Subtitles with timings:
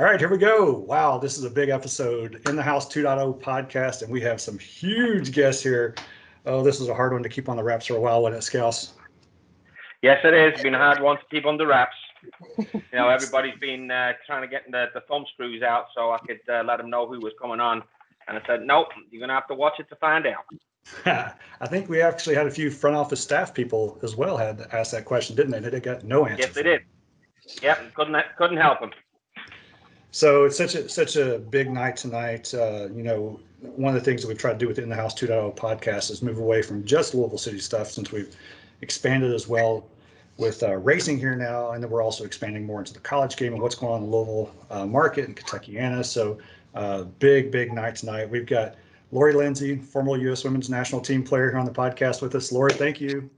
[0.00, 0.72] All right, here we go.
[0.72, 4.58] Wow, this is a big episode in the House 2.0 podcast, and we have some
[4.58, 5.94] huge guests here.
[6.46, 8.42] Oh, this is a hard one to keep on the wraps for a while, wasn't
[8.42, 8.94] it, Scouse?
[10.00, 10.54] Yes, it is.
[10.54, 11.96] It's been a hard one to keep on the wraps.
[12.58, 16.18] you know, everybody's been uh, trying to get the, the thumb screws out so I
[16.26, 17.82] could uh, let them know who was coming on.
[18.26, 21.34] And I said, nope, you're going to have to watch it to find out.
[21.60, 24.92] I think we actually had a few front office staff people as well had asked
[24.92, 25.68] that question, didn't they?
[25.68, 26.44] They got no answer.
[26.44, 26.84] Yes, they did.
[27.60, 28.92] Yep, couldn't couldn't help them.
[30.12, 32.52] So it's such a such a big night tonight.
[32.52, 35.14] Uh, you know, one of the things that we've tried to do within the House
[35.14, 38.34] 2.0 podcast is move away from just Louisville City stuff since we've
[38.80, 39.86] expanded as well
[40.36, 43.52] with uh, racing here now, and then we're also expanding more into the college game
[43.52, 46.04] and what's going on in the Louisville uh, market and Kentuckiana.
[46.04, 46.38] So
[46.74, 48.28] uh, big big night tonight.
[48.28, 48.76] We've got
[49.12, 50.42] Lori Lindsey, former U.S.
[50.42, 52.50] Women's National Team player, here on the podcast with us.
[52.50, 53.28] Lori, thank you.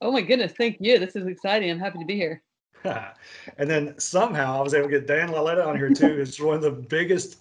[0.00, 0.98] Oh my goodness, thank you.
[0.98, 1.70] This is exciting.
[1.70, 2.42] I'm happy to be here.
[3.58, 6.20] and then somehow I was able to get Dan Lauletta on here too.
[6.20, 7.38] It's one of the biggest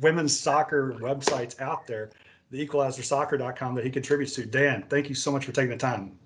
[0.00, 2.10] women's soccer websites out there,
[2.50, 4.46] the equalizersoccer.com that he contributes to.
[4.46, 6.18] Dan, thank you so much for taking the time.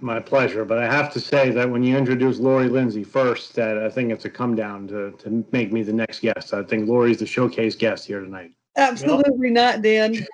[0.00, 0.64] My pleasure.
[0.64, 4.12] But I have to say that when you introduce Lori Lindsey first, that I think
[4.12, 6.54] it's a come down to, to make me the next guest.
[6.54, 8.52] I think Lori's the showcase guest here tonight.
[8.76, 10.26] Absolutely well, not, Dan.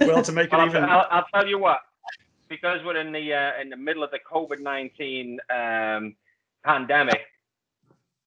[0.00, 1.80] well, to make it I'll, even, I'll, I'll tell you what
[2.50, 6.14] because we're in the uh, in the middle of the COVID nineteen um,
[6.62, 7.22] pandemic,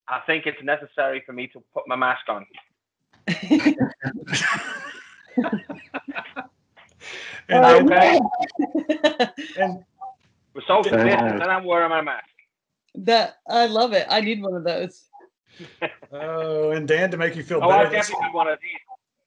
[0.08, 2.46] I think it's necessary for me to put my mask on.
[7.50, 8.20] and, okay.
[9.60, 9.80] and
[10.54, 12.26] we're social distance, and I'm wearing my mask.
[12.96, 14.08] That I love it.
[14.10, 15.04] I need one of those.
[16.12, 18.80] oh, and Dan, to make you feel oh, better, I definitely need one of these.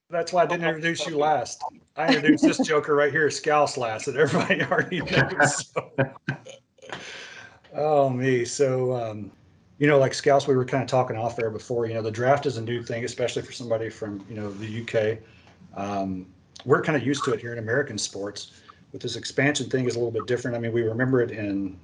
[0.09, 1.63] That's why I didn't introduce you last.
[1.97, 5.67] I introduced this joker right here, Scouse last, that everybody already knows.
[5.67, 5.93] So.
[7.75, 8.45] oh me.
[8.45, 9.33] So um,
[9.79, 11.87] you know, like Scouse, we were kind of talking off air before.
[11.87, 14.83] You know, the draft is a new thing, especially for somebody from you know the
[14.83, 15.19] UK.
[15.77, 16.27] Um,
[16.65, 18.53] we're kind of used to it here in American sports.
[18.93, 20.57] With this expansion thing is a little bit different.
[20.57, 21.77] I mean, we remember it in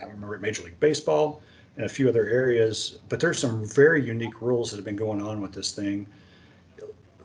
[0.00, 1.42] I remember it Major League Baseball
[1.76, 5.22] and a few other areas, but there's some very unique rules that have been going
[5.22, 6.06] on with this thing.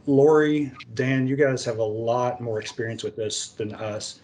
[0.08, 4.20] Lori, Dan, you guys have a lot more experience with this than us.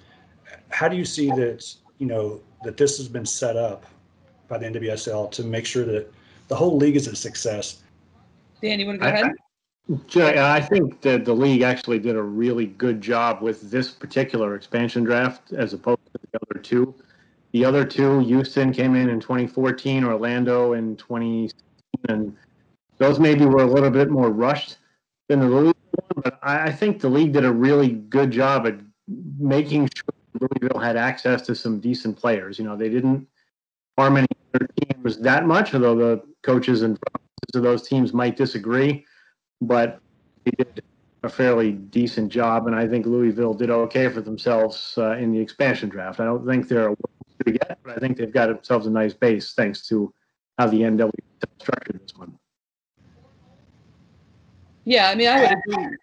[0.69, 3.85] How do you see that, you know, that this has been set up
[4.47, 6.11] by the NWSL to make sure that
[6.47, 7.81] the whole league is a success?
[8.61, 9.31] Dan, you want to go ahead?
[10.37, 14.55] I, I think that the league actually did a really good job with this particular
[14.55, 16.93] expansion draft as opposed to the other two.
[17.53, 21.59] The other two, Houston came in in 2014, Orlando in 2016,
[22.07, 22.35] and
[22.97, 24.77] those maybe were a little bit more rushed
[25.39, 25.73] the one,
[26.15, 28.75] but I, I think the league did a really good job at
[29.39, 32.57] making sure Louisville had access to some decent players.
[32.57, 33.27] You know, they didn't
[33.97, 36.97] harm any other teams that much, although the coaches and
[37.53, 39.05] of those teams might disagree,
[39.61, 39.99] but
[40.45, 40.83] they did
[41.23, 45.39] a fairly decent job, and I think Louisville did okay for themselves uh, in the
[45.39, 46.19] expansion draft.
[46.19, 46.95] I don't think they're
[47.45, 50.13] to get, but I think they've got themselves a nice base thanks to
[50.57, 51.11] how the NW
[51.59, 52.37] structured this one.
[54.85, 55.97] Yeah, I mean, I would agree.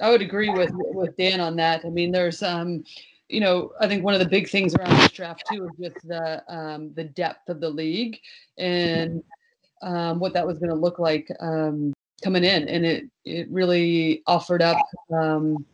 [0.00, 1.84] I would agree with with Dan on that.
[1.84, 2.84] I mean, there's um,
[3.28, 6.06] you know, I think one of the big things around this draft too is just
[6.06, 8.18] the um, the depth of the league
[8.58, 9.22] and
[9.82, 11.92] um, what that was going to look like um,
[12.22, 14.78] coming in, and it it really offered up
[15.12, 15.64] um,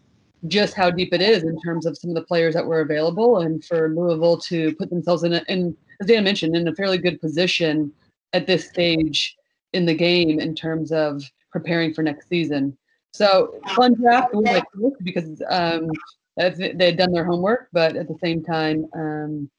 [0.49, 3.39] just how deep it is in terms of some of the players that were available,
[3.39, 6.99] and for Louisville to put themselves in, a, in as Dan mentioned, in a fairly
[6.99, 7.93] good position
[8.33, 9.37] at this stage
[9.73, 11.23] in the game in terms of
[11.57, 12.77] preparing for next season.
[13.13, 14.65] So fun draft like
[15.03, 15.91] because um,
[16.37, 19.51] they had done their homework, but at the same time, um,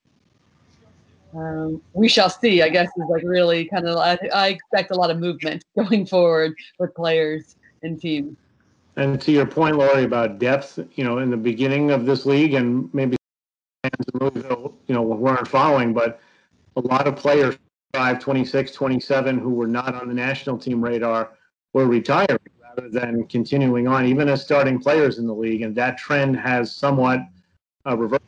[1.35, 2.61] um, we shall see.
[2.61, 3.97] I guess is like really kind of.
[3.97, 8.37] I, I expect a lot of movement going forward with players and teams.
[8.95, 12.53] And to your point, Lori, about depth, you know, in the beginning of this league,
[12.53, 13.17] and maybe
[13.83, 16.19] fans in Louisville, you know, weren't following, but
[16.75, 17.57] a lot of players,
[17.93, 21.36] 5, 26, 27, who were not on the national team radar
[21.73, 25.61] were retiring rather than continuing on, even as starting players in the league.
[25.61, 27.21] And that trend has somewhat
[27.85, 28.23] uh, reversed,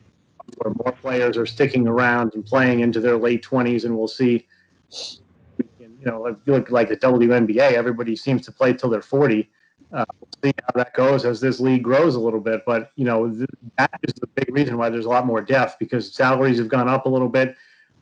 [0.58, 3.84] where more players are sticking around and playing into their late 20s.
[3.84, 4.46] And we'll see,
[4.88, 9.48] you know, if you look like the WNBA, everybody seems to play till they're 40.
[9.92, 12.62] Uh, we'll see how that goes as this league grows a little bit.
[12.64, 13.48] But, you know, th-
[13.78, 16.88] that is the big reason why there's a lot more depth because salaries have gone
[16.88, 17.56] up a little bit.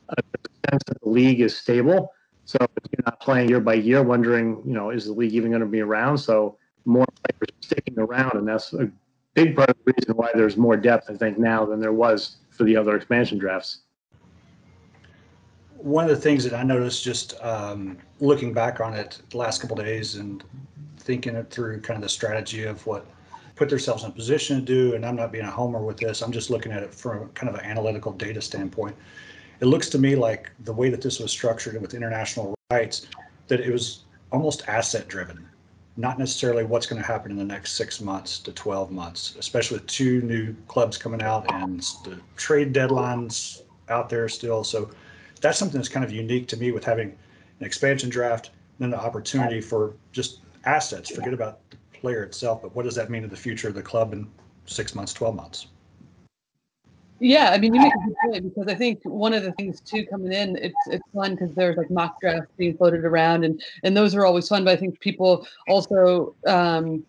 [0.09, 2.11] Uh, the sense that the league is stable
[2.49, 2.57] so
[2.91, 5.67] you're not playing year by year, wondering, you know, is the league even going to
[5.67, 6.17] be around?
[6.17, 8.89] So more players sticking around, and that's a
[9.35, 12.37] big part of the reason why there's more depth, I think, now than there was
[12.49, 13.81] for the other expansion drafts.
[15.75, 19.61] one of the things that I noticed just um, looking back on it the last
[19.61, 20.43] couple days and
[20.97, 23.05] thinking it through kind of the strategy of what
[23.55, 26.23] put themselves in a position to do, and I'm not being a homer with this,
[26.23, 28.95] I'm just looking at it from kind of an analytical data standpoint.
[29.59, 33.07] It looks to me like the way that this was structured with international rights,
[33.47, 35.47] that it was almost asset driven,
[35.97, 39.77] not necessarily what's going to happen in the next six months to 12 months, especially
[39.77, 44.63] with two new clubs coming out and the trade deadlines out there still.
[44.63, 44.89] So
[45.41, 47.17] that's something that's kind of unique to me with having
[47.59, 51.09] an expansion draft, then the opportunity for just assets.
[51.09, 53.81] Forget about the player itself, but what does that mean to the future of the
[53.81, 54.29] club in
[54.65, 55.67] six months, 12 months?
[57.19, 59.81] Yeah, I mean, you make a good point because I think one of the things
[59.81, 63.61] too coming in, it's it's fun because there's like mock drafts being floated around, and
[63.83, 64.63] and those are always fun.
[64.63, 67.03] But I think people also um,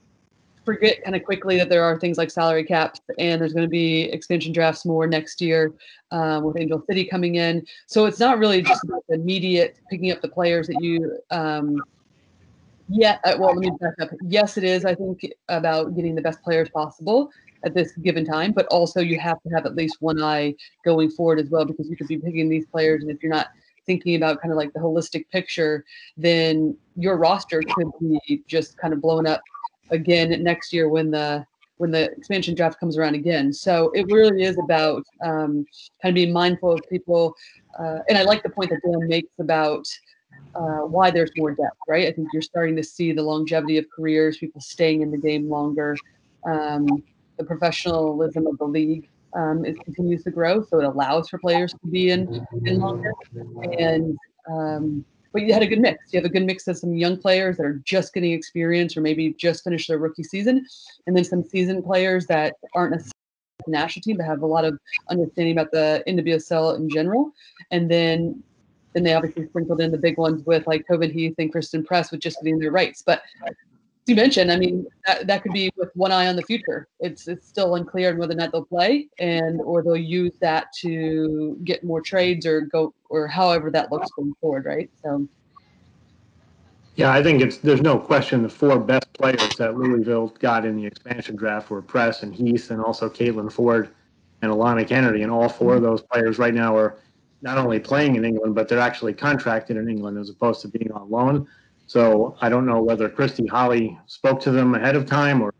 [0.64, 3.70] forget kind of quickly that there are things like salary caps, and there's going to
[3.70, 5.72] be expansion drafts more next year
[6.10, 7.64] um, with Angel City coming in.
[7.86, 11.18] So it's not really just immediate picking up the players that you.
[11.30, 11.80] Um,
[12.88, 14.10] yeah, uh, well, let me back up.
[14.22, 14.84] Yes, it is.
[14.84, 17.30] I think about getting the best players possible
[17.64, 20.54] at this given time, but also you have to have at least one eye
[20.84, 23.48] going forward as well because you could be picking these players, and if you're not
[23.86, 25.84] thinking about kind of like the holistic picture,
[26.16, 29.40] then your roster could be just kind of blown up
[29.90, 31.44] again next year when the
[31.78, 33.54] when the expansion draft comes around again.
[33.54, 35.64] So it really is about um,
[36.02, 37.34] kind of being mindful of people.
[37.78, 39.86] Uh, and I like the point that Dan makes about
[40.54, 42.06] uh, why there's more depth, right?
[42.06, 45.48] I think you're starting to see the longevity of careers, people staying in the game
[45.48, 45.96] longer.
[46.44, 47.02] Um,
[47.40, 51.86] the professionalism of the league um, continues to grow, so it allows for players to
[51.90, 53.12] be in, in longer.
[53.78, 54.18] And
[54.50, 56.12] um, but you had a good mix.
[56.12, 59.00] You have a good mix of some young players that are just getting experience or
[59.00, 60.66] maybe just finished their rookie season,
[61.06, 63.14] and then some seasoned players that aren't necessarily
[63.66, 64.78] national team but have a lot of
[65.08, 67.32] understanding about the NWSL in general.
[67.70, 68.42] And then
[68.92, 72.10] then they obviously sprinkled in the big ones with like Tobin Heath and Christen Press
[72.10, 73.02] with just getting their rights.
[73.02, 73.22] But
[74.06, 76.88] you mentioned, I mean, that, that could be with one eye on the future.
[77.00, 81.58] It's it's still unclear whether or not they'll play and or they'll use that to
[81.64, 84.90] get more trades or go or however that looks going forward, right?
[85.02, 85.28] So
[86.96, 90.76] Yeah, I think it's, there's no question the four best players that Louisville got in
[90.76, 93.90] the expansion draft were Press and Heath and also Caitlin Foord
[94.42, 95.22] and Alanna Kennedy.
[95.22, 96.98] And all four of those players right now are
[97.42, 100.90] not only playing in England, but they're actually contracted in England as opposed to being
[100.92, 101.46] on loan.
[101.90, 105.52] So I don't know whether Christy Holly spoke to them ahead of time or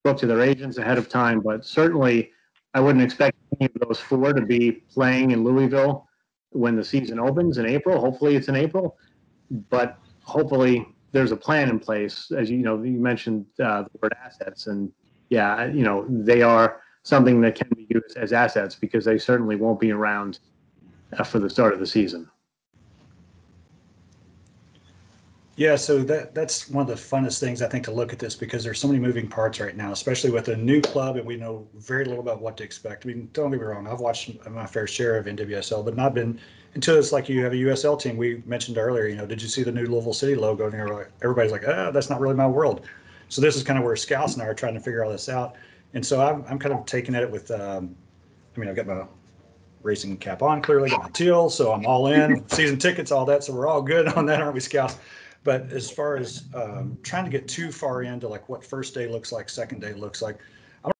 [0.00, 2.30] spoke to their agents ahead of time, but certainly
[2.72, 6.08] I wouldn't expect any of those four to be playing in Louisville
[6.52, 8.00] when the season opens in April.
[8.00, 8.96] Hopefully it's in April,
[9.68, 12.32] but hopefully there's a plan in place.
[12.34, 14.90] As you know, you mentioned uh, the word assets, and
[15.28, 19.56] yeah, you know they are something that can be used as assets because they certainly
[19.56, 20.38] won't be around
[21.18, 22.26] uh, for the start of the season.
[25.56, 28.34] Yeah, so that that's one of the funnest things I think to look at this
[28.34, 31.36] because there's so many moving parts right now, especially with a new club and we
[31.36, 33.06] know very little about what to expect.
[33.06, 36.12] I mean, don't get me wrong, I've watched my fair share of NWSL, but not
[36.12, 36.40] been
[36.74, 38.16] until it's like you have a USL team.
[38.16, 40.66] We mentioned earlier, you know, did you see the new Louisville City logo?
[40.66, 40.74] And
[41.22, 42.82] everybody's like, ah, that's not really my world.
[43.28, 45.28] So this is kind of where Scouse and I are trying to figure all this
[45.28, 45.54] out.
[45.94, 47.94] And so I'm, I'm kind of taking at it with, um,
[48.56, 49.04] I mean, I've got my
[49.82, 53.44] racing cap on, clearly got my teal, so I'm all in, season tickets, all that.
[53.44, 54.98] So we're all good on that, aren't we, Scouse?
[55.44, 59.06] But as far as um, trying to get too far into like what first day
[59.06, 60.38] looks like, second day looks like,
[60.84, 60.92] I'm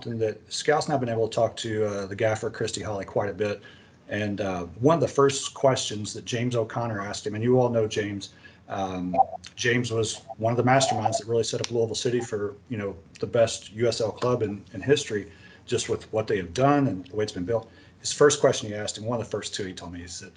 [0.00, 3.04] something that Scouse and I've been able to talk to uh, the gaffer Christy Holly
[3.04, 3.60] quite a bit.
[4.08, 7.68] And uh, one of the first questions that James O'Connor asked him, and you all
[7.68, 8.30] know James,
[8.68, 9.16] um,
[9.56, 12.96] James was one of the masterminds that really set up Louisville City for you know
[13.18, 15.30] the best USL club in, in history,
[15.66, 17.70] just with what they have done and the way it's been built.
[18.00, 20.08] His first question he asked him, one of the first two he told me, he
[20.08, 20.32] said,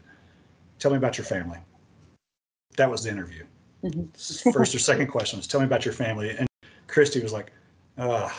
[0.77, 1.57] "Tell me about your family."
[2.77, 3.43] That was the interview.
[3.83, 4.53] Mhm.
[4.53, 6.47] First or second question was, "Tell me about your family." And
[6.87, 7.51] Christy was like,
[7.97, 8.29] "Uh,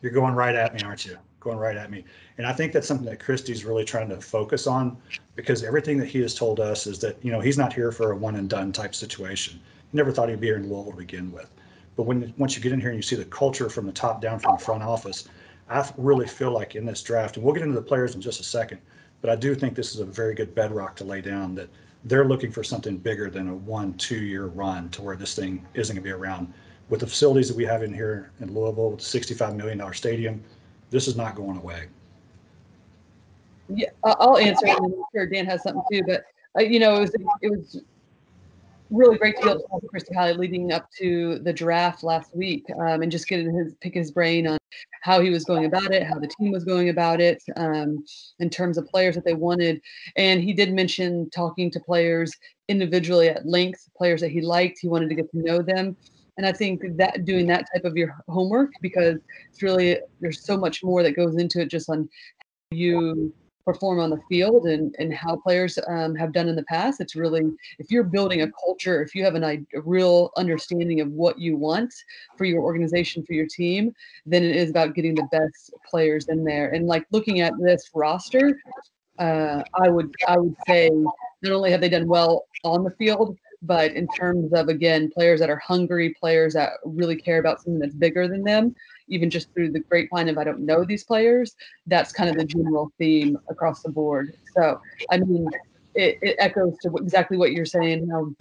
[0.00, 1.16] you're going right at me, aren't you?
[1.40, 2.04] Going right at me."
[2.38, 4.96] And I think that's something that Christy's really trying to focus on
[5.34, 8.12] because everything that he has told us is that you know he's not here for
[8.12, 9.60] a one and done type situation.
[9.90, 11.50] He never thought he'd be here in Louisville to begin with.
[11.96, 14.20] But when once you get in here and you see the culture from the top
[14.20, 15.28] down from the front office,
[15.68, 18.40] I really feel like in this draft, and we'll get into the players in just
[18.40, 18.80] a second,
[19.20, 21.68] but I do think this is a very good bedrock to lay down that
[22.04, 25.66] they're looking for something bigger than a one, two year run to where this thing
[25.74, 26.52] isn't going to be around.
[26.88, 30.42] With the facilities that we have in here in Louisville, with the $65 million stadium,
[30.90, 31.86] this is not going away.
[33.68, 36.02] Yeah, I'll answer, and I'm sure Dan has something too.
[36.06, 36.24] But
[36.58, 37.80] uh, you know, it was it was
[38.90, 42.02] really great to be able to talk to Chris Holly leading up to the draft
[42.02, 44.58] last week um, and just getting his pick his brain on
[45.02, 48.04] how he was going about it, how the team was going about it, um,
[48.38, 49.80] in terms of players that they wanted.
[50.16, 52.32] And he did mention talking to players
[52.68, 54.78] individually at length, players that he liked.
[54.80, 55.96] He wanted to get to know them.
[56.38, 59.18] And I think that doing that type of your homework because
[59.50, 62.08] it's really there's so much more that goes into it just on
[62.70, 67.00] you perform on the field and, and how players um, have done in the past.
[67.00, 67.42] It's really,
[67.78, 71.56] if you're building a culture, if you have an, a real understanding of what you
[71.56, 71.92] want
[72.36, 73.94] for your organization, for your team,
[74.26, 76.70] then it is about getting the best players in there.
[76.70, 78.58] And like looking at this roster,
[79.18, 83.36] uh, I would I would say not only have they done well on the field,
[83.62, 87.78] but in terms of again players that are hungry, players that really care about something
[87.78, 88.74] that's bigger than them,
[89.08, 91.54] even just through the grapevine if I don't know these players,
[91.86, 94.34] that's kind of the general theme across the board.
[94.54, 94.80] So,
[95.10, 95.48] I mean,
[95.94, 98.32] it, it echoes to exactly what you're saying, how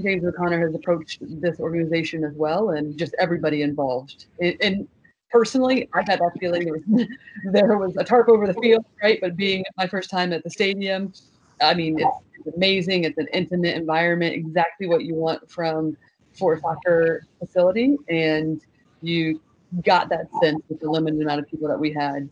[0.00, 4.26] James O'Connor has approached this organization as well, and just everybody involved.
[4.40, 4.88] And
[5.30, 7.06] personally, I had that feeling there was,
[7.52, 9.18] there was a tarp over the field, right?
[9.20, 11.12] But being my first time at the stadium,
[11.60, 13.04] I mean, it's, it's amazing.
[13.04, 15.96] It's an intimate environment, exactly what you want from
[16.32, 18.62] for soccer facility, and
[19.02, 19.40] you
[19.80, 22.28] got that sense with the limited amount of people that we had,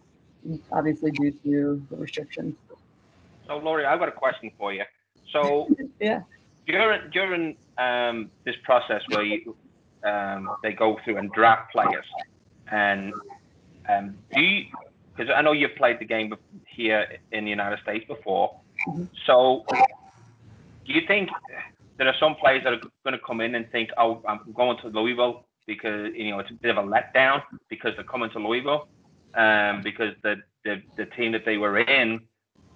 [0.72, 2.54] obviously due to the restrictions.
[3.46, 4.84] So, Lori, I've got a question for you.
[5.32, 5.68] So,
[6.00, 6.22] yeah,
[6.66, 9.56] during during um, this process where you,
[10.04, 12.06] um, they go through and draft players,
[12.70, 13.12] and
[13.88, 14.66] um, do you?
[15.16, 16.34] Because I know you've played the game
[16.66, 18.56] here in the United States before.
[18.86, 19.04] Mm-hmm.
[19.26, 19.64] So,
[20.86, 21.30] do you think
[21.96, 24.78] there are some players that are going to come in and think, "Oh, I'm going
[24.78, 28.38] to Louisville because you know it's a bit of a letdown because they're coming to
[28.38, 28.88] Louisville,
[29.34, 32.20] um, because the, the the team that they were in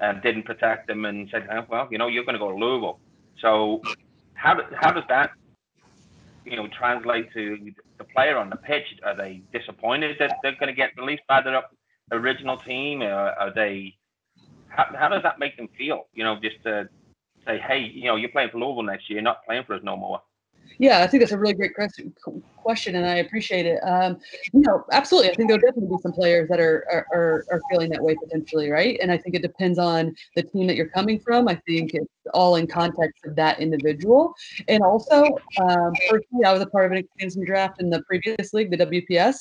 [0.00, 2.56] um, didn't protect them and said, oh, well, you know, you're going to go to
[2.56, 3.00] Louisville.
[3.40, 3.80] So
[4.34, 5.30] how how does that
[6.44, 8.86] you know translate to the player on the pitch?
[9.04, 11.62] Are they disappointed that they're going to get released by their
[12.12, 13.02] original team?
[13.02, 13.96] Or are they
[14.68, 16.06] how, how does that make them feel?
[16.14, 16.88] You know, just to
[17.46, 19.96] say, hey, you know, you're playing for Louisville next year, not playing for us no
[19.96, 20.20] more.
[20.78, 23.78] Yeah, I think that's a really great question, and I appreciate it.
[23.80, 24.18] Um,
[24.52, 25.30] you know, absolutely.
[25.30, 28.71] I think there'll definitely be some players that are, are are feeling that way potentially,
[28.71, 28.99] right?
[29.00, 31.49] And I think it depends on the team that you're coming from.
[31.49, 34.35] I think it's all in context of that individual,
[34.68, 35.25] and also,
[35.61, 38.78] um, personally, I was a part of an expansion draft in the previous league, the
[38.78, 39.37] WPS,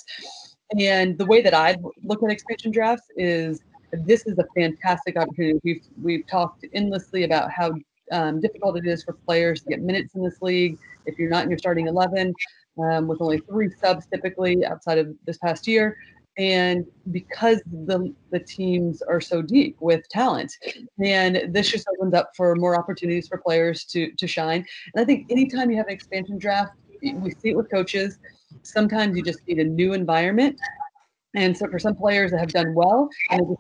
[0.80, 3.62] and the way that I look at expansion drafts is
[4.06, 5.60] this is a fantastic opportunity.
[5.64, 7.74] We've we've talked endlessly about how
[8.12, 11.44] um, difficult it is for players to get minutes in this league if you're not
[11.44, 12.34] in your starting 11,
[12.84, 15.98] um, with only three subs typically outside of this past year.
[16.38, 20.52] And because the the teams are so deep with talent,
[21.04, 24.66] and this just opens up for more opportunities for players to to shine.
[24.96, 28.18] And I think anytime you have an expansion draft, we see it with coaches.
[28.64, 30.60] Sometimes you just need a new environment
[31.36, 33.58] and so for some players that have done well and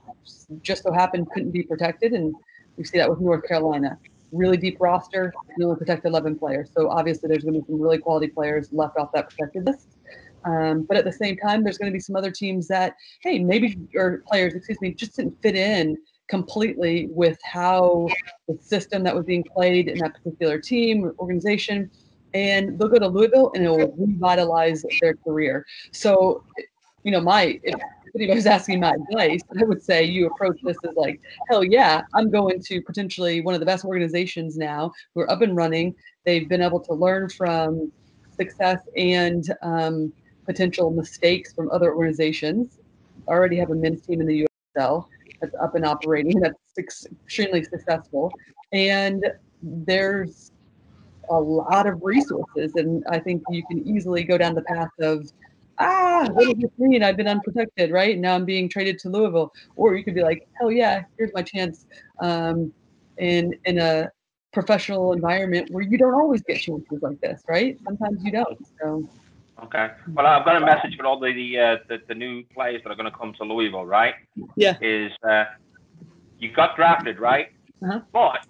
[0.62, 2.35] just so happened couldn't be protected, and
[2.77, 3.97] we see that with North Carolina
[4.33, 6.69] really deep roster, you only protect 11 players.
[6.75, 9.97] So obviously, there's going to be some really quality players left off that protected list.
[10.45, 13.39] Um, but at the same time, there's going to be some other teams that, hey,
[13.39, 15.97] maybe or players, excuse me, just didn't fit in
[16.27, 18.07] completely with how
[18.47, 21.89] the system that was being played in that particular team or organization.
[22.33, 25.65] And they'll go to Louisville and it will revitalize their career.
[25.91, 26.43] So,
[27.03, 27.59] you know, my
[28.15, 32.03] anybody was asking my advice, I would say you approach this as like, hell yeah,
[32.13, 35.96] I'm going to potentially one of the best organizations now who are up and running.
[36.25, 37.91] They've been able to learn from
[38.36, 40.13] success and um,
[40.46, 42.79] potential mistakes from other organizations.
[43.27, 45.08] Already have a men's team in the USL
[45.41, 46.39] that's up and operating.
[46.39, 48.32] That's extremely successful,
[48.72, 49.25] and
[49.62, 50.51] there's
[51.29, 55.32] a lot of resources, and I think you can easily go down the path of
[55.80, 57.03] ah, what does this mean?
[57.03, 58.18] I've been unprotected, right?
[58.18, 59.51] Now I'm being traded to Louisville.
[59.75, 61.86] Or you could be like, hell yeah, here's my chance
[62.20, 62.74] um,
[63.18, 64.12] in in a
[64.51, 67.77] professional environment where you don't always get chances like this, right?
[67.84, 68.68] Sometimes you don't.
[68.82, 69.10] So.
[69.63, 69.92] Okay.
[70.13, 72.92] Well, I've got a message for all the the, uh, the, the new players that
[72.92, 74.15] are going to come to Louisville, right?
[74.56, 74.77] Yeah.
[74.82, 75.46] Is uh,
[76.39, 77.48] you got drafted, right?
[77.84, 78.01] Uh-huh.
[78.12, 78.46] But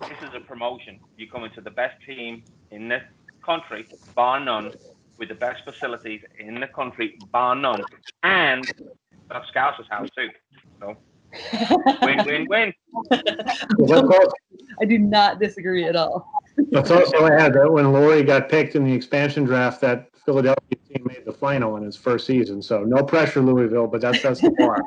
[0.00, 0.98] this is a promotion.
[1.16, 3.02] You come into the best team in this
[3.44, 4.72] country, bar none,
[5.22, 7.80] with the best facilities in the country, bar none,
[8.24, 8.64] and
[9.28, 10.28] that's Scouser's house too.
[10.80, 10.96] So
[12.02, 12.72] win, win, win.
[14.80, 16.28] I do not disagree at all.
[16.72, 21.06] Let's also add that when Lori got picked in the expansion draft, that Philadelphia team
[21.06, 22.60] made the final in his first season.
[22.60, 24.82] So no pressure, Louisville, but that's that's the bar.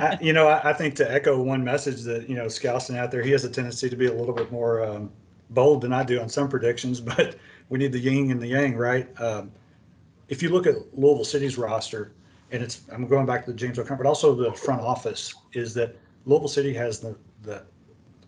[0.00, 3.10] I, you know, I, I, think to echo one message that you know, Skousen out
[3.10, 5.10] there, he has a tendency to be a little bit more um,
[5.50, 7.36] bold than I do on some predictions, but
[7.70, 9.08] we need the yin and the yang, right?
[9.18, 9.50] Um,
[10.28, 12.12] if you look at Louisville City's roster,
[12.52, 15.72] and it's I'm going back to the James O'Connor, but also the front office is
[15.74, 15.96] that
[16.26, 17.62] Louisville City has the the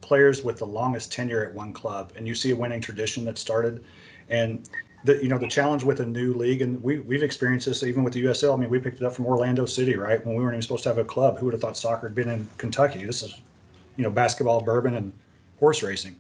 [0.01, 3.37] players with the longest tenure at one club, and you see a winning tradition that
[3.37, 3.85] started,
[4.31, 4.69] and
[5.05, 8.05] the you know the challenge with a new league, and we we've experienced this even
[8.05, 8.55] with the USL.
[8.55, 10.25] I mean, we picked it up from Orlando City, right?
[10.25, 12.15] When we weren't even supposed to have a club, who would have thought soccer had
[12.15, 13.05] been in Kentucky?
[13.05, 13.35] This is,
[13.97, 15.13] you know, basketball, bourbon, and
[15.59, 16.17] horse racing.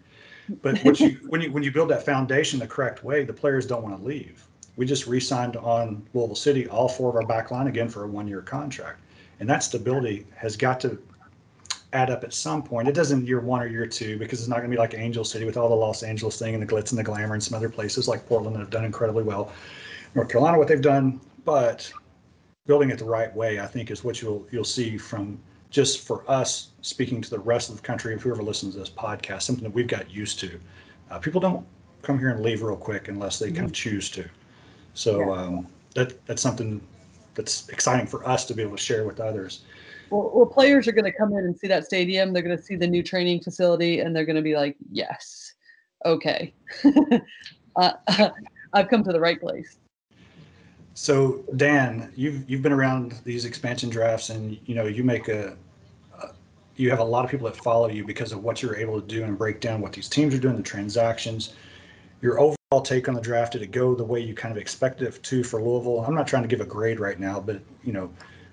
[0.60, 3.66] But what you when you when you build that foundation the correct way, the players
[3.66, 4.46] don't want to leave.
[4.76, 8.06] We just re-signed on Louisville City all four of our back line again for a
[8.08, 9.00] one-year contract,
[9.38, 10.98] and that stability has got to
[11.92, 12.88] add up at some point.
[12.88, 15.24] It doesn't year one or year two because it's not going to be like Angel
[15.24, 17.54] City with all the Los Angeles thing and the glitz and the glamour and some
[17.54, 19.52] other places like Portland that have done incredibly well.
[20.14, 21.92] North Carolina, what they've done, but
[22.66, 25.38] building it the right way, I think, is what you'll you'll see from
[25.72, 28.90] just for us speaking to the rest of the country, if whoever listens to this
[28.90, 30.60] podcast, something that we've got used to.
[31.10, 31.66] Uh, people don't
[32.02, 34.28] come here and leave real quick unless they kind of choose to.
[34.94, 36.80] So um, that that's something
[37.34, 39.62] that's exciting for us to be able to share with others.
[40.10, 42.32] Well, well players are going to come in and see that stadium.
[42.32, 45.54] They're going to see the new training facility, and they're going to be like, "Yes,
[46.04, 46.52] okay,
[47.76, 47.92] uh,
[48.74, 49.78] I've come to the right place."
[50.94, 55.56] So Dan, you've you've been around these expansion drafts, and you know you make a,
[56.76, 59.06] you have a lot of people that follow you because of what you're able to
[59.06, 61.54] do and break down what these teams are doing, the transactions.
[62.20, 65.08] Your overall take on the draft did it go the way you kind of expected
[65.08, 66.00] it to for Louisville?
[66.00, 68.10] I'm not trying to give a grade right now, but you know,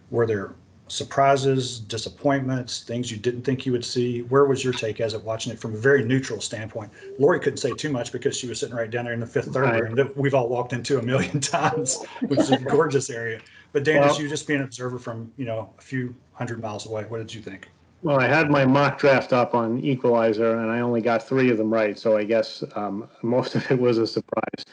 [0.10, 0.53] were there
[0.89, 4.22] surprises, disappointments, things you didn't think you would see?
[4.24, 6.91] Where was your take as of watching it from a very neutral standpoint?
[7.17, 9.53] Lori couldn't say too much because she was sitting right down there in the fifth
[9.53, 9.84] third Right.
[9.84, 13.39] room that we've all walked into a million times, which is a gorgeous area.
[13.72, 16.86] But Dan, Well- you just being an observer from you know a few hundred miles
[16.88, 17.69] away, what did you think?
[18.01, 21.58] Well, I had my mock draft up on Equalizer, and I only got three of
[21.58, 24.65] them right, so I guess um, most of it was a surprise.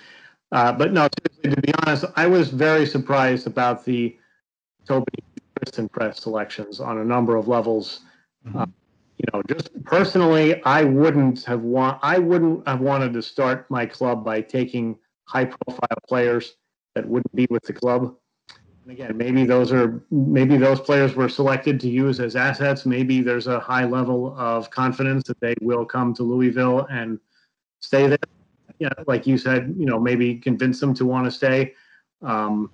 [0.52, 1.08] Uh, but no,
[1.42, 4.16] seriously, to be honest, I was very surprised about the
[4.86, 5.06] Toby
[5.66, 8.00] Christen Press selections on a number of levels.
[8.46, 8.54] Mhm.
[8.54, 8.66] Uh,
[9.18, 13.84] you know, just personally, I wouldn't have want I wouldn't have wanted to start my
[13.84, 16.54] club by taking high-profile players
[16.94, 18.14] that wouldn't be with the club.
[18.84, 22.86] And again, maybe those are maybe those players were selected to use as assets.
[22.86, 27.18] Maybe there's a high level of confidence that they will come to Louisville and
[27.80, 28.18] stay there.
[28.78, 31.74] Yeah, like you said, you know, maybe convince them to want to stay.
[32.22, 32.70] Um,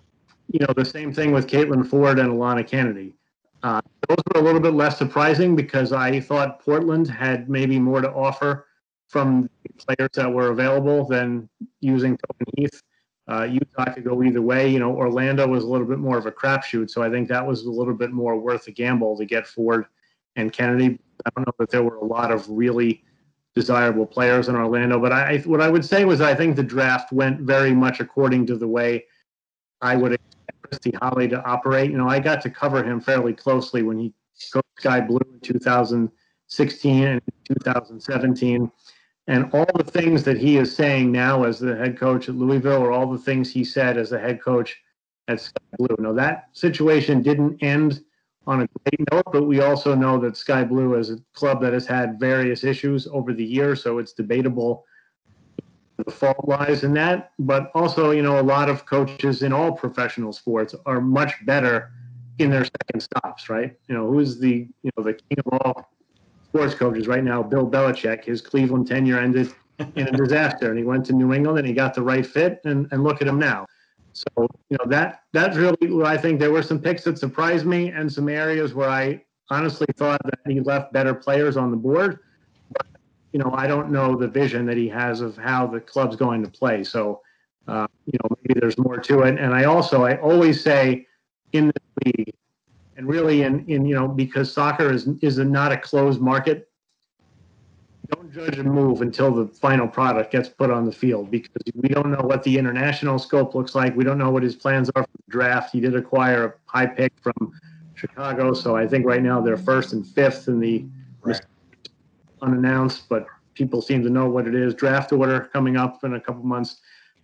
[0.49, 3.15] you know, the same thing with Caitlin Foord and Alanna Kennedy.
[3.63, 8.01] Uh, those were a little bit less surprising because I thought Portland had maybe more
[8.01, 8.67] to offer
[9.09, 11.49] from players that were available than
[11.81, 12.83] using Tobin Heath.
[13.29, 14.69] Uh, Utah could go either way.
[14.69, 17.47] You know, Orlando was a little bit more of a crapshoot, so I think that
[17.47, 19.85] was a little bit more worth a gamble to get Foord
[20.35, 20.99] and Kennedy.
[21.25, 23.05] I don't know that there were a lot of really
[23.55, 27.13] desirable players in Orlando, but I what I would say was I think the draft
[27.13, 29.05] went very much according to the way
[29.81, 30.19] I would
[31.01, 31.91] Holly to operate.
[31.91, 34.13] You know, I got to cover him fairly closely when he
[34.53, 38.71] coached Sky Blue in 2016 and 2017.
[39.29, 42.83] And all the things that he is saying now as the head coach at Louisville,
[42.83, 44.81] or all the things he said as the head coach
[45.29, 45.97] at Sky Blue.
[45.99, 48.03] Now, that situation didn't end
[48.47, 51.73] on a great note, but we also know that Sky Blue is a club that
[51.73, 54.85] has had various issues over the years, so it's debatable
[56.05, 57.33] the fault lies in that.
[57.39, 61.93] But also, you know, a lot of coaches in all professional sports are much better
[62.39, 63.77] in their second stops, right?
[63.89, 65.91] You know, who's the you know the king of all
[66.45, 67.43] sports coaches right now?
[67.43, 68.25] Bill Belichick.
[68.25, 69.53] His Cleveland tenure ended
[69.97, 72.61] in a disaster, and he went to New England and he got the right fit,
[72.65, 73.67] and and look at him now.
[74.13, 74.27] So
[74.69, 76.41] you know that that's really I think.
[76.41, 80.39] There were some picks that surprised me, and some areas where I honestly thought that
[80.47, 82.21] he left better players on the board.
[83.33, 86.43] You know, I don't know the vision that he has of how the club's going
[86.43, 86.85] to play.
[86.85, 87.23] So
[87.69, 89.39] uh, you know, maybe there's more to it.
[89.39, 91.07] And I also I always say
[91.53, 92.35] in the league,
[92.97, 96.69] and really in in you know because soccer is is not a closed market.
[98.09, 101.89] Don't judge a move until the final product gets put on the field because we
[101.89, 103.97] don't know what the international scope looks like.
[103.97, 105.73] We don't know what his plans are for the draft.
[105.73, 107.53] He did acquire a high pick from
[107.95, 110.85] Chicago, so I think right now they're first and fifth in the
[111.25, 111.41] Right.
[112.43, 114.75] Unannounced, but people seem to know what it is.
[114.75, 116.81] Draft order coming up in a couple months.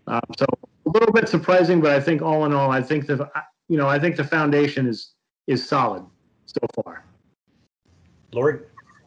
[0.07, 0.47] Um, so
[0.87, 3.29] a little bit surprising, but I think all in all, I think the
[3.69, 5.13] you know I think the foundation is
[5.47, 6.05] is solid
[6.47, 7.05] so far.
[8.33, 8.61] Lori,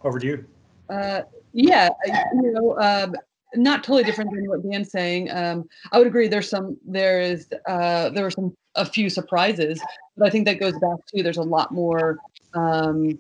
[0.04, 0.46] over to you.
[0.90, 1.22] Uh,
[1.54, 3.16] yeah, you know, um,
[3.56, 5.30] not totally different than what Dan's saying.
[5.32, 6.28] Um, I would agree.
[6.28, 9.82] There's some, there is, uh, there were some, a few surprises,
[10.18, 12.20] but I think that goes back to there's a lot more,
[12.54, 13.20] um,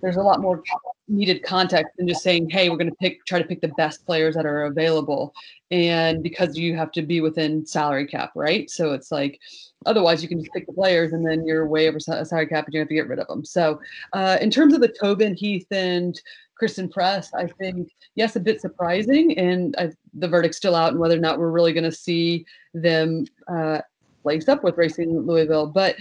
[0.00, 0.62] there's a lot more
[1.08, 4.04] needed context and just saying, "Hey, we're going to pick try to pick the best
[4.06, 5.34] players that are available,"
[5.70, 8.70] and because you have to be within salary cap, right?
[8.70, 9.40] So it's like
[9.84, 12.74] otherwise you can just pick the players and then you're way over salary cap and
[12.74, 13.44] you have to get rid of them.
[13.44, 13.80] So
[14.12, 16.20] uh, in terms of the Tobin, Heath, and
[16.56, 21.00] Christen Press, I think yes, a bit surprising, and I, the verdict's still out, and
[21.00, 23.80] whether or not we're really going to see them uh,
[24.24, 25.66] lace up with Racing Louisville.
[25.66, 25.96] But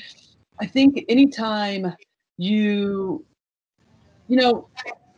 [0.59, 1.93] I think anytime
[2.37, 3.25] you
[4.27, 4.67] you know,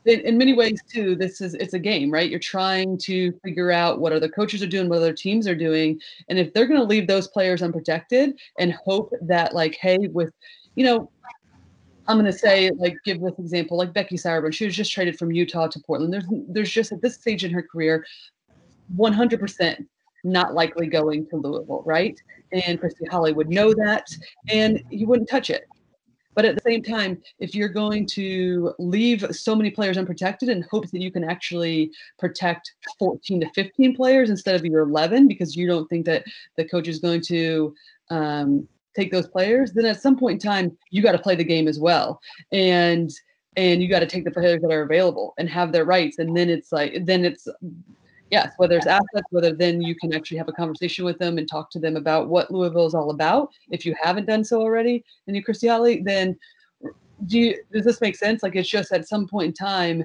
[0.05, 2.29] in, in, many ways too, this is it's a game, right?
[2.29, 5.99] You're trying to figure out what other coaches are doing, what other teams are doing,
[6.29, 10.33] and if they're going to leave those players unprotected and hope that, like, hey, with,
[10.75, 11.09] you know,
[12.07, 15.19] I'm going to say, like, give this example, like Becky Sauerbrunn, she was just traded
[15.19, 16.13] from Utah to Portland.
[16.13, 18.05] There's there's just at this stage in her career,
[18.95, 19.85] 100%
[20.23, 22.19] not likely going to Louisville, right?
[22.51, 24.07] And Christy Holly would know that,
[24.49, 25.65] and he wouldn't touch it.
[26.37, 30.63] But at the same time, if you're going to leave so many players unprotected and
[30.65, 35.55] hope that you can actually protect 14 to 15 players instead of your 11 because
[35.55, 36.23] you don't think that
[36.55, 37.73] the coach is going to
[38.11, 41.43] um, take those players, then at some point in time, you got to play the
[41.43, 42.21] game as well.
[42.51, 43.11] And
[43.55, 46.19] and you got to take the players that are available and have their rights.
[46.19, 47.47] And then it's like, then it's
[48.31, 51.47] yes, whether it's assets, whether then you can actually have a conversation with them and
[51.49, 53.49] talk to them about what Louisville is all about.
[53.71, 56.37] If you haven't done so already, and you Christy Holly, then
[57.25, 58.43] do you, does this make sense?
[58.43, 60.03] Like it's just at some point in time,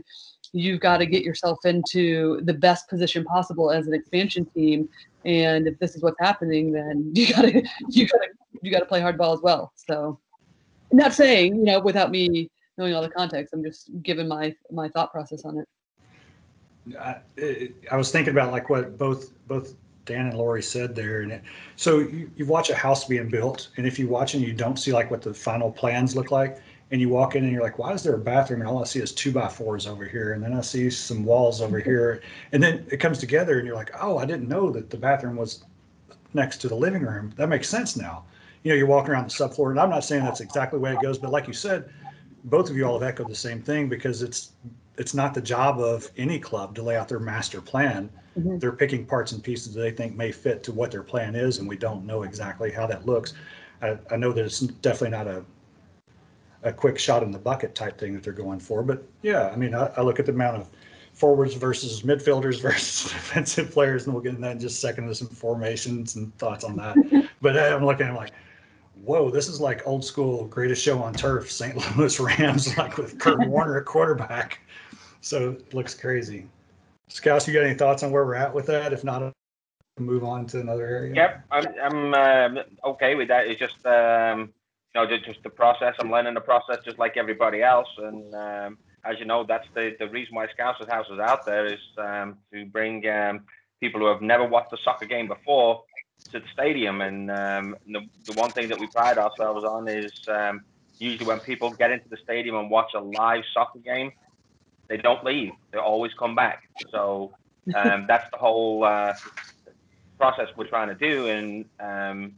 [0.52, 4.88] you've got to get yourself into the best position possible as an expansion team.
[5.24, 8.28] And if this is what's happening, then you gotta you gotta
[8.62, 9.72] you gotta play hardball as well.
[9.74, 10.18] So,
[10.92, 14.88] not saying you know without me knowing all the context, I'm just giving my my
[14.88, 15.68] thought process on it.
[16.98, 17.16] I,
[17.90, 21.42] I was thinking about like what both both Dan and Lori said there, and it,
[21.76, 24.78] so you, you watch a house being built, and if you watch and you don't
[24.78, 27.78] see like what the final plans look like, and you walk in and you're like,
[27.78, 28.60] why is there a bathroom?
[28.60, 31.24] And all I see is two by fours over here, and then I see some
[31.24, 31.88] walls over mm-hmm.
[31.88, 34.96] here, and then it comes together, and you're like, oh, I didn't know that the
[34.96, 35.64] bathroom was
[36.34, 37.32] next to the living room.
[37.36, 38.24] That makes sense now.
[38.64, 40.92] You know, you're walking around the subfloor, and I'm not saying that's exactly the way
[40.92, 41.90] it goes, but like you said,
[42.44, 44.52] both of you all have echoed the same thing because it's
[44.98, 48.10] it's not the job of any club to lay out their master plan.
[48.38, 48.58] Mm-hmm.
[48.58, 51.58] They're picking parts and pieces that they think may fit to what their plan is,
[51.58, 53.34] and we don't know exactly how that looks.
[53.80, 55.44] I, I know that it's definitely not a
[56.64, 59.56] a quick shot in the bucket type thing that they're going for, but yeah, I
[59.56, 60.70] mean, I, I look at the amount of
[61.12, 65.06] forwards versus midfielders versus defensive players, and we'll get into that in just a second
[65.06, 67.28] with some formations and thoughts on that.
[67.40, 68.32] but I'm looking at like,
[69.04, 71.76] whoa, this is like old school greatest show on turf, St.
[71.96, 74.60] Louis Rams, like with Kurt Warner at quarterback.
[75.20, 76.46] So it looks crazy.
[77.08, 78.92] Scouse, you got any thoughts on where we're at with that?
[78.92, 79.32] If not,
[79.98, 81.14] move on to another area.
[81.14, 83.46] Yep, I'm, I'm uh, okay with that.
[83.46, 84.52] It's just, um,
[84.94, 85.94] you know, just, the process.
[85.98, 87.88] I'm learning the process just like everybody else.
[87.98, 91.66] And um, as you know, that's the, the reason why Scouse's House is out there
[91.66, 93.40] is um, to bring um,
[93.80, 95.84] people who have never watched a soccer game before
[96.30, 97.00] to the stadium.
[97.00, 100.62] And um, the, the one thing that we pride ourselves on is um,
[100.98, 104.12] usually when people get into the stadium and watch a live soccer game,
[104.88, 105.52] they don't leave.
[105.72, 106.62] They always come back.
[106.90, 107.32] So
[107.74, 109.14] um, that's the whole uh,
[110.18, 111.26] process we're trying to do.
[111.28, 112.34] And um,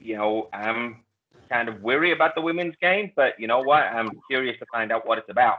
[0.00, 1.02] you know, I'm
[1.50, 3.82] kind of weary about the women's game, but you know what?
[3.82, 5.58] I'm curious to find out what it's about.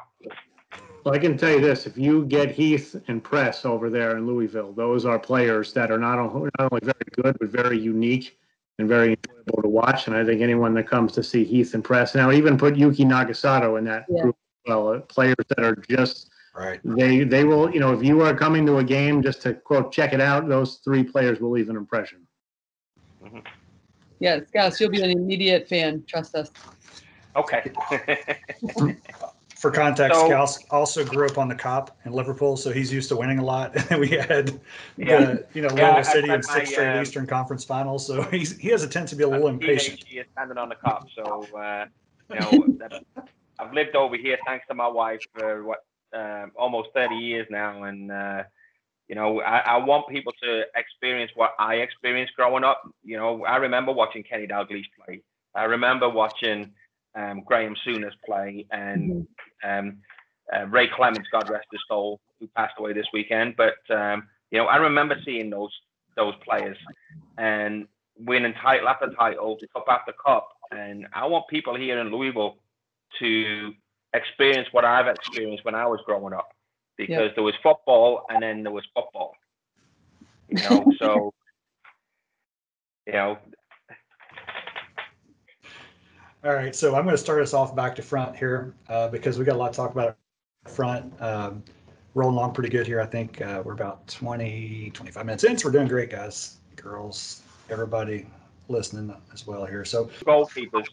[1.03, 4.27] Well, I can tell you this: if you get Heath and Press over there in
[4.27, 8.38] Louisville, those are players that are not only, not only very good but very unique
[8.79, 10.07] and very enjoyable to watch.
[10.07, 13.05] And I think anyone that comes to see Heath and Press now, even put Yuki
[13.05, 14.23] Nagasato in that yeah.
[14.23, 14.35] group
[14.69, 14.89] well.
[14.89, 16.79] Uh, players that are just right.
[16.83, 19.91] They they will you know if you are coming to a game just to quote
[19.91, 22.27] check it out, those three players will leave an impression.
[23.23, 23.39] Mm-hmm.
[24.19, 26.03] Yeah, Scouse, you'll be an immediate fan.
[26.07, 26.51] Trust us.
[27.35, 27.71] Okay.
[29.60, 33.17] For context, so, also grew up on the Kop in Liverpool, so he's used to
[33.17, 33.76] winning a lot.
[33.91, 34.58] And we had
[34.95, 35.19] yeah.
[35.19, 38.69] the you know Louisville City in six straight uh, Eastern Conference Finals, so he's he
[38.69, 40.02] has a tendency to be a little impatient.
[40.08, 41.88] He is standing on the Kop, so uh,
[42.30, 43.04] you know
[43.60, 47.84] I've lived over here thanks to my wife for what um, almost 30 years now,
[47.84, 48.43] and uh,
[49.10, 52.82] you know I, I, want people to experience what I experienced growing up.
[53.04, 55.22] You know, I remember watching Kenny Dalglish play.
[55.54, 56.72] I remember watching
[57.15, 59.28] um, Graham Souness play, and
[59.63, 59.88] mm-hmm.
[59.88, 59.98] um,
[60.56, 63.56] uh, Ray Clemence, God rest his soul, who passed away this weekend.
[63.56, 65.72] But um, you know, I remember seeing those
[66.15, 66.78] those players
[67.38, 70.50] and winning title after title, cup after cup.
[70.72, 72.58] And I want people here in Louisville
[73.19, 73.74] to
[74.13, 76.50] experience what I've experienced when I was growing up
[76.98, 77.36] because yep.
[77.36, 79.34] there was football and then there was football.
[80.50, 81.34] You know, so
[83.08, 83.38] you know.
[86.41, 89.38] All right, so I'm going to start us off back to front here uh, because
[89.38, 90.15] we got a lot to talk about
[90.69, 91.13] front.
[91.21, 91.62] Um,
[92.13, 93.02] rolling along pretty good here.
[93.02, 97.41] I think uh, we're about 20, 25 minutes in, so we're doing great, guys, girls,
[97.69, 98.25] everybody
[98.69, 99.84] listening as well here.
[99.84, 100.88] So goalkeepers,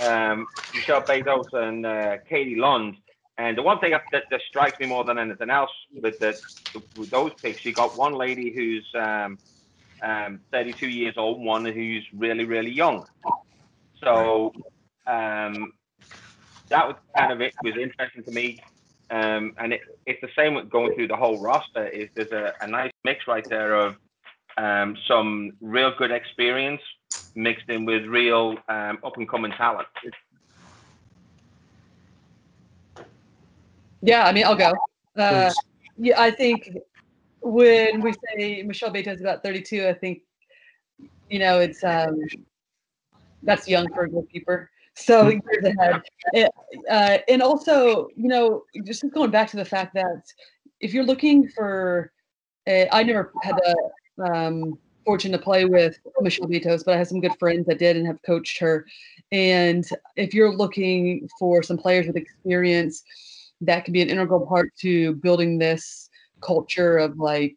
[0.00, 2.96] um, Michelle Betos and uh, Katie Lund.
[3.36, 6.40] And the one thing that, that strikes me more than anything else with, the,
[6.96, 9.36] with those picks, you got one lady who's um,
[10.02, 13.06] um, 32 years old, one who's really, really young.
[14.02, 14.54] So
[15.10, 15.72] um,
[16.70, 17.52] that was kind of it.
[17.64, 18.60] Was interesting to me,
[19.10, 21.88] um, and it, it's the same with going through the whole roster.
[21.88, 23.96] Is there's a, a nice mix right there of
[24.56, 26.80] um, some real good experience
[27.34, 29.88] mixed in with real um, up and coming talent.
[34.02, 34.72] Yeah, I mean, I'll go.
[35.16, 35.52] Uh,
[35.96, 36.70] yeah, I think
[37.40, 40.22] when we say Michelle Beto is about 32, I think,
[41.28, 42.18] you know, it's um,
[43.42, 44.69] that's young for a goalkeeper.
[44.94, 46.02] So years ahead.
[46.90, 50.22] Uh, and also, you know, just going back to the fact that
[50.80, 52.12] if you're looking for,
[52.66, 57.08] a, I never had the um, fortune to play with Michelle Betos, but I have
[57.08, 58.86] some good friends that did and have coached her.
[59.32, 63.02] And if you're looking for some players with experience,
[63.62, 66.08] that can be an integral part to building this
[66.40, 67.56] culture of like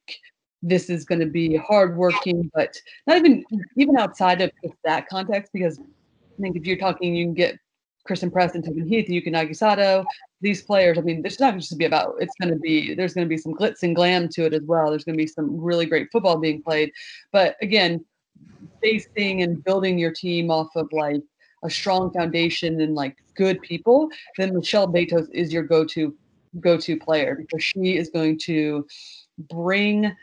[0.62, 3.43] this is going to be hardworking, but not even
[3.78, 4.52] even outside of
[4.84, 5.52] that context.
[5.54, 5.80] Because
[6.38, 7.58] I think if you're talking, you can get
[8.06, 10.06] Christen Press and Tobin Heath, Yuki Nagasato,
[10.41, 10.98] these players.
[10.98, 12.15] I mean, it's not just to be about.
[12.19, 14.63] It's going to be there's going to be some glitz and glam to it as
[14.63, 14.89] well.
[14.89, 16.91] There's going to be some really great football being played,
[17.32, 18.04] but again,
[18.82, 21.22] basing and building your team off of like
[21.63, 26.15] a strong foundation and like good people, then Michelle Betos is your go-to
[26.60, 28.86] go-to player because she is going to
[29.50, 30.13] bring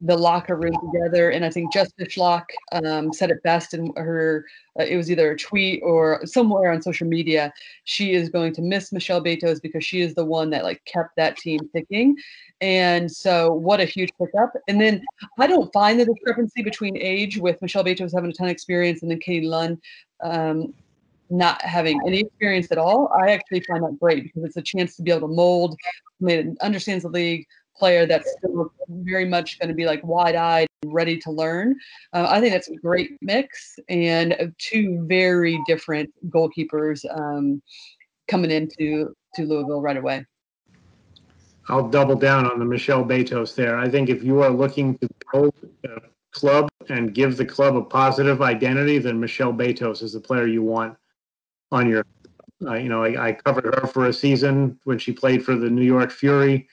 [0.00, 1.30] the locker room together.
[1.30, 4.44] And I think Jess Fishlock um, said it best in her,
[4.78, 7.52] uh, it was either a tweet or somewhere on social media.
[7.84, 11.16] She is going to miss Michelle Betos because she is the one that like kept
[11.16, 12.16] that team ticking.
[12.60, 14.52] And so what a huge pickup.
[14.68, 15.02] And then
[15.38, 19.02] I don't find the discrepancy between age with Michelle Betos having a ton of experience
[19.02, 19.78] and then Katie Lund
[20.22, 20.74] um,
[21.30, 23.10] not having any experience at all.
[23.18, 25.76] I actually find that great because it's a chance to be able to mold,
[26.60, 27.46] understands the league,
[27.78, 31.76] player that's still very much going to be like wide-eyed ready to learn.
[32.12, 37.62] Uh, I think that's a great mix and two very different goalkeepers um,
[38.28, 40.24] coming into to Louisville right away.
[41.68, 43.76] I'll double down on the Michelle Betos there.
[43.76, 46.00] I think if you are looking to build a
[46.32, 50.62] club and give the club a positive identity, then Michelle Betos is the player you
[50.62, 50.96] want
[51.72, 52.04] on your.
[52.66, 55.68] Uh, you know, I, I covered her for a season when she played for the
[55.68, 56.66] New York Fury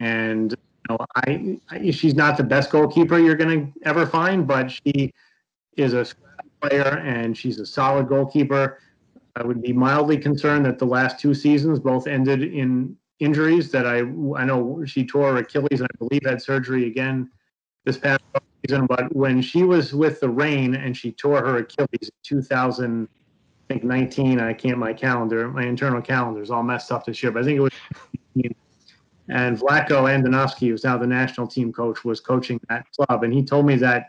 [0.00, 0.56] and you
[0.96, 5.12] know, I, I, she's not the best goalkeeper you're going to ever find, but she
[5.76, 6.06] is a
[6.60, 8.78] player and she's a solid goalkeeper.
[9.36, 13.70] I would be mildly concerned that the last two seasons both ended in injuries.
[13.70, 13.98] That I
[14.36, 17.30] I know she tore her Achilles and I believe had surgery again
[17.84, 18.20] this past
[18.66, 18.86] season.
[18.86, 23.08] But when she was with the Reign and she tore her Achilles in 2000,
[23.70, 24.40] I think 19.
[24.40, 27.44] I can't my calendar, my internal calendar is all messed up this year, but I
[27.44, 27.72] think it was
[29.28, 33.24] and Vlatko Andonovski, who's now the national team coach, was coaching that club.
[33.24, 34.06] And he told me that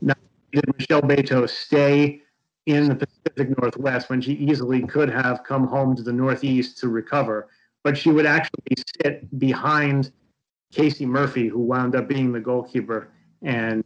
[0.00, 0.18] not
[0.52, 2.20] did Michelle Beto stay
[2.66, 6.88] in the Pacific Northwest when she easily could have come home to the Northeast to
[6.88, 7.48] recover,
[7.82, 10.12] but she would actually sit behind
[10.72, 13.08] Casey Murphy, who wound up being the goalkeeper,
[13.42, 13.84] and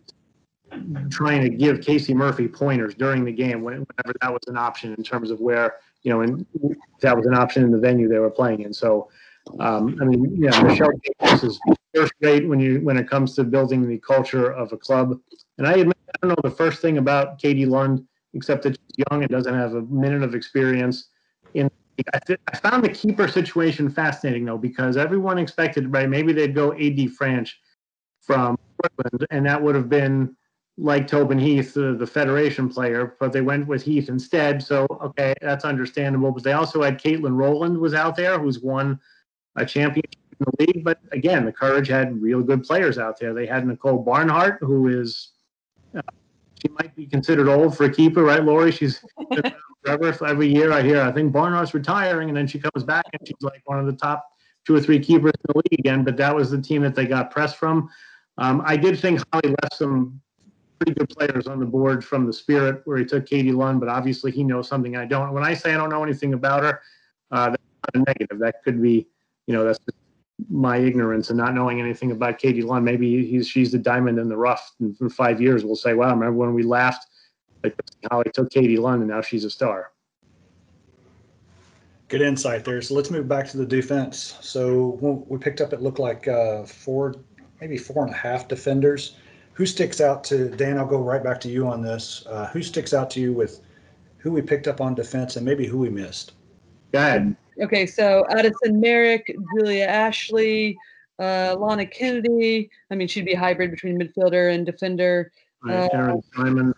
[1.11, 3.87] trying to give Casey Murphy pointers during the game whenever
[4.21, 6.45] that was an option in terms of where, you know, and
[7.01, 8.73] that was an option in the venue they were playing in.
[8.73, 9.09] So
[9.61, 10.91] um, I mean, yeah, Michelle
[11.43, 11.59] is
[11.95, 15.19] first rate when you when it comes to building the culture of a club.
[15.59, 19.05] And I admit, I don't know the first thing about Katie Lund, except that she's
[19.11, 21.09] young and doesn't have a minute of experience.
[21.55, 21.71] In
[22.13, 26.09] I, th- I found the keeper situation fascinating though, because everyone expected, right?
[26.09, 27.53] Maybe they'd go AD Franch
[28.21, 30.37] from Portland, and that would have been
[30.79, 34.63] like Tobin Heath, the, the Federation player, but they went with Heath instead.
[34.63, 36.33] So okay, that's understandable.
[36.33, 39.01] But they also had Katelyn Rowland was out there, who's won
[39.57, 40.85] a championship in the league.
[40.85, 43.35] But again, the Courage had real good players out there.
[43.35, 45.33] They had Nicole Barnhart, who is
[45.97, 46.03] uh,
[46.63, 48.73] she might be considered old for a keeper, right, Lori?
[48.73, 49.05] She's
[49.85, 50.27] forever.
[50.27, 53.37] Every year I hear I think Barnhart's retiring, and then she comes back and she's
[53.41, 54.27] like one of the top
[54.67, 56.05] two or three keepers in the league again.
[56.05, 57.89] But that was the team that they got pressed from.
[58.39, 60.21] Um, I did think Holly left some
[60.79, 63.89] pretty good players on the board from the Spirit, where he took Katie Lund, but
[63.89, 65.33] obviously he knows something I don't.
[65.33, 66.83] When I say I don't know anything about her,
[67.31, 67.63] uh, that's
[67.95, 68.39] not a negative.
[68.39, 69.07] That could be
[69.47, 69.79] you know, that's
[70.51, 72.85] my ignorance and not knowing anything about Katie Lund.
[72.85, 74.73] Maybe he's she's the diamond in the rough.
[74.81, 77.07] And for five years, we'll say, "Wow, remember when we laughed
[77.65, 77.75] like
[78.11, 79.93] how he took Katie Lund and now she's a star."
[82.09, 82.81] Good insight there.
[82.83, 84.37] So let's move back to the defense.
[84.41, 87.17] So when we picked up, it looked like uh, four,
[87.61, 89.17] maybe four and a half defenders.
[89.55, 90.79] Who sticks out to Dan?
[90.79, 92.25] I'll go right back to you on this.
[92.29, 93.61] Uh, who sticks out to you with
[94.19, 96.33] who we picked up on defense and maybe who we missed?
[96.93, 97.37] Go ahead.
[97.61, 100.77] Okay, so Addisyn Merrick, Julia Ashley,
[101.19, 102.71] uh, Lana Kennedy.
[102.91, 105.33] I mean, she'd be a hybrid between midfielder and defender.
[105.63, 106.75] Right, Erin Simon.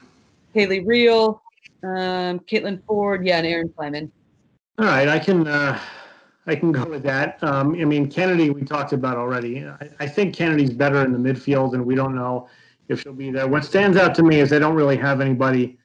[0.55, 1.43] Haley Reel,
[1.83, 4.11] um, Caitlin Foord, yeah, and Erin Simon.
[4.79, 5.79] All right, I can uh,
[6.47, 7.43] I can go with that.
[7.43, 9.67] Um, I mean, Kennedy, we talked about already.
[9.67, 12.49] I, I think Kennedy's better in the midfield, and we don't know
[12.89, 13.47] if she'll be there.
[13.47, 15.79] What stands out to me is they don't really have anybody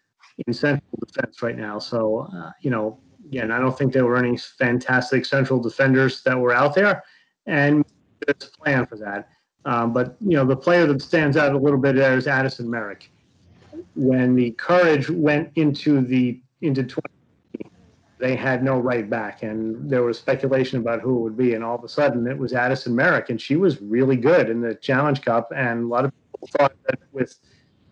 [0.47, 1.79] in central defense right now.
[1.79, 2.99] So, uh, you know,
[3.33, 7.03] again, I don't think there were any fantastic central defenders that were out there,
[7.47, 7.83] and
[8.25, 9.29] there's a plan for that.
[9.65, 12.65] Um, but you know, the player that stands out a little bit there is Addisyn
[12.65, 13.09] Merrick.
[13.95, 17.01] When the Courage went into the into 20,
[18.19, 21.63] they had no right back, and there was speculation about who it would be, and
[21.63, 24.75] all of a sudden it was Addisyn Merrick, and she was really good in the
[24.75, 27.35] Challenge Cup, and a lot of people thought that with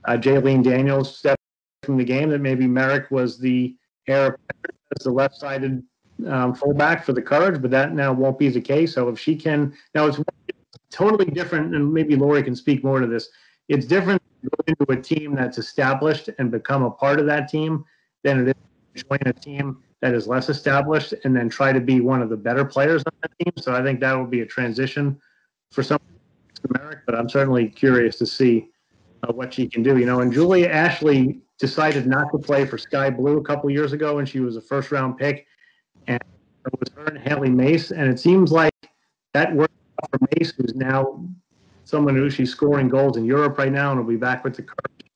[0.05, 1.35] uh, Jaelene Daniels stepping
[1.81, 3.75] from the game that maybe Merrick was the
[4.07, 5.83] heir apparent as the left-sided
[6.27, 8.93] um, fullback for the Courage, but that now won't be the case.
[8.93, 10.19] So if she can, now it's
[10.89, 13.29] totally different, and maybe Lori can speak more to this.
[13.69, 14.21] It's different
[14.67, 17.85] to a team that's established and become a part of that team
[18.23, 18.53] than it is
[18.95, 22.29] to join a team that is less established and then try to be one of
[22.29, 23.53] the better players on that team.
[23.57, 25.19] So I think that will be a transition
[25.71, 25.99] for some
[26.69, 28.70] Merrick, but I'm certainly curious to see
[29.23, 29.97] uh, what she can do.
[29.97, 33.93] You know, and Julia Ashley decided not to play for Sky Blue a couple years
[33.93, 35.45] ago, and she was a first round pick,
[36.07, 36.19] and
[36.65, 38.73] it was her and Hailie Mace, and it seems like
[39.33, 39.73] that worked
[40.11, 41.23] for Mace, who's now
[41.83, 44.63] someone who she's scoring goals in Europe right now, and will be back with the
[44.63, 45.11] Courage.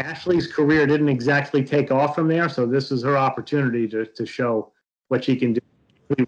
[0.00, 4.24] Ashley's career didn't exactly take off from there, so this is her opportunity to, to
[4.24, 4.72] show
[5.08, 5.60] what she can do.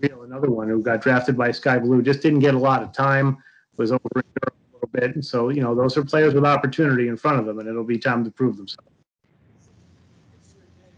[0.02, 2.92] Real, another one who got drafted by Sky Blue, just didn't get a lot of
[2.92, 3.38] time,
[3.78, 7.08] was over in Europe little bit, and so you know those are players with opportunity
[7.08, 8.88] in front of them, and it'll be time to prove themselves.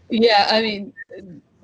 [0.09, 0.93] Yeah, I mean,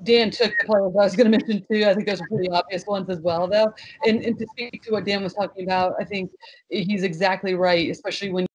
[0.02, 1.86] Dan took the players I was going to mention too.
[1.86, 3.72] I think those are pretty obvious ones as well, though.
[4.06, 6.30] And, and to speak to what Dan was talking about, I think
[6.68, 8.46] he's exactly right, especially when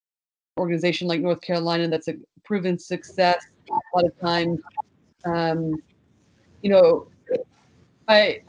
[0.58, 4.60] organization like North Carolina that's a proven success a lot of times.
[5.26, 5.76] Um,
[6.62, 7.08] you know,
[8.08, 8.42] I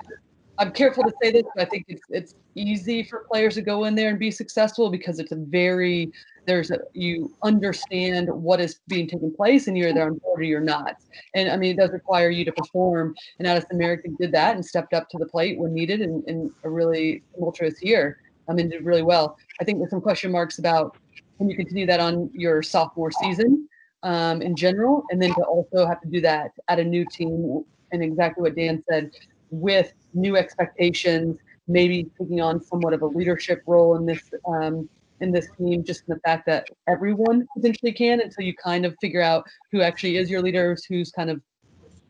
[0.59, 3.85] I'm careful to say this, but I think it's it's easy for players to go
[3.85, 6.11] in there and be successful because it's a very
[6.47, 10.45] there's a you understand what is being taken place and you're there on board or
[10.45, 10.97] you're not.
[11.35, 13.15] And I mean it does require you to perform.
[13.39, 16.53] And Addisyn Merrick did that and stepped up to the plate when needed in, in
[16.65, 18.19] a really tumultuous year.
[18.49, 19.37] I mean did really well.
[19.61, 20.97] I think there's some question marks about
[21.39, 23.69] can you continue that on your sophomore season
[24.03, 27.65] um, in general, and then to also have to do that at a new team
[27.93, 29.11] and exactly what Dan said
[29.51, 31.39] with new expectations,
[31.69, 34.89] maybe taking on somewhat of a leadership role in this um,
[35.21, 38.95] in this team, just in the fact that everyone potentially can until you kind of
[39.01, 41.41] figure out who actually is your leaders, who's kind of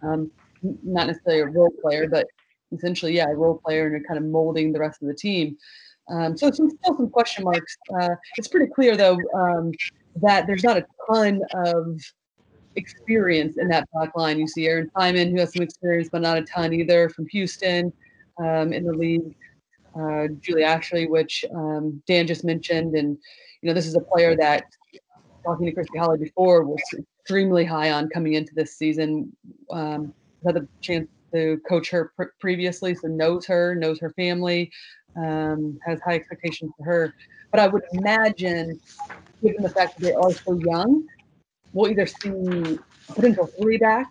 [0.03, 0.31] um,
[0.63, 2.27] not necessarily a role player, but
[2.73, 5.57] essentially, yeah, a role player and you're kind of molding the rest of the team.
[6.09, 7.77] Um, so some, still some question marks.
[8.01, 9.73] Uh, it's pretty clear though um,
[10.23, 12.01] that there's not a ton of
[12.77, 14.39] experience in that back line.
[14.39, 17.93] You see Erin Simon, who has some experience, but not a ton either from Houston
[18.39, 19.35] um, in the league.
[19.99, 23.17] Uh, Julie Ashley, which um, Dan just mentioned, and
[23.63, 24.65] you know this is a player that
[25.45, 29.35] talking to Christy Holly before was extremely high on coming into this season.
[29.71, 30.13] Um,
[30.45, 34.71] had the chance to coach her pr- previously, so knows her, knows her family,
[35.17, 37.15] um, has high expectations for her.
[37.51, 38.79] But I would imagine,
[39.43, 41.05] given the fact that they are so young,
[41.73, 44.07] we'll either see potential three back,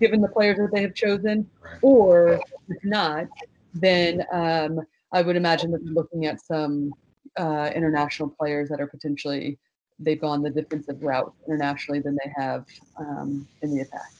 [0.00, 1.48] given the players that they have chosen,
[1.82, 3.26] or if not,
[3.74, 4.80] then um,
[5.12, 6.92] I would imagine that they're looking at some
[7.36, 9.58] uh, international players that are potentially
[9.98, 12.66] they've gone the defensive route internationally than they have
[12.98, 14.10] um, in the attack.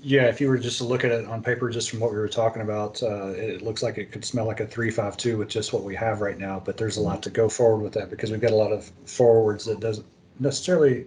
[0.00, 2.18] Yeah, if you were just to look at it on paper, just from what we
[2.18, 5.72] were talking about, uh, it looks like it could smell like a three-five-two with just
[5.72, 6.62] what we have right now.
[6.64, 8.90] But there's a lot to go forward with that because we've got a lot of
[9.06, 10.06] forwards that doesn't
[10.38, 11.06] necessarily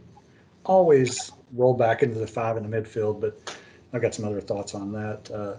[0.65, 3.21] always roll back into the five in the midfield.
[3.21, 3.55] But
[3.93, 5.31] I've got some other thoughts on that.
[5.31, 5.55] Uh,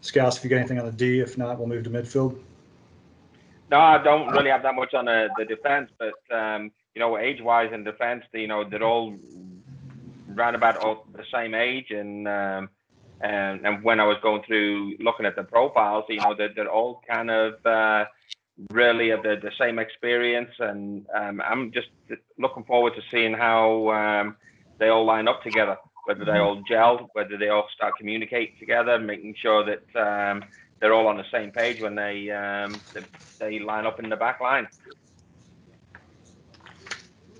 [0.00, 2.38] Scouse, if you got anything on the D, if not, we'll move to midfield.
[3.70, 7.18] No, I don't really have that much on the, the defense, but um, you know,
[7.18, 9.16] age-wise in defense, you know, they're all
[10.28, 12.68] round about all the same age, and um,
[13.20, 16.70] and and when I was going through looking at the profiles, you know, they're, they're
[16.70, 18.04] all kind of uh,
[18.70, 21.88] really of the, the same experience, and um, I'm just
[22.38, 24.36] looking forward to seeing how um,
[24.78, 25.76] they all line up together.
[26.06, 30.44] whether they all gel, whether they all start communicating together, making sure that um,
[30.80, 33.00] they're all on the same page when they, um, they
[33.40, 34.66] they line up in the back line.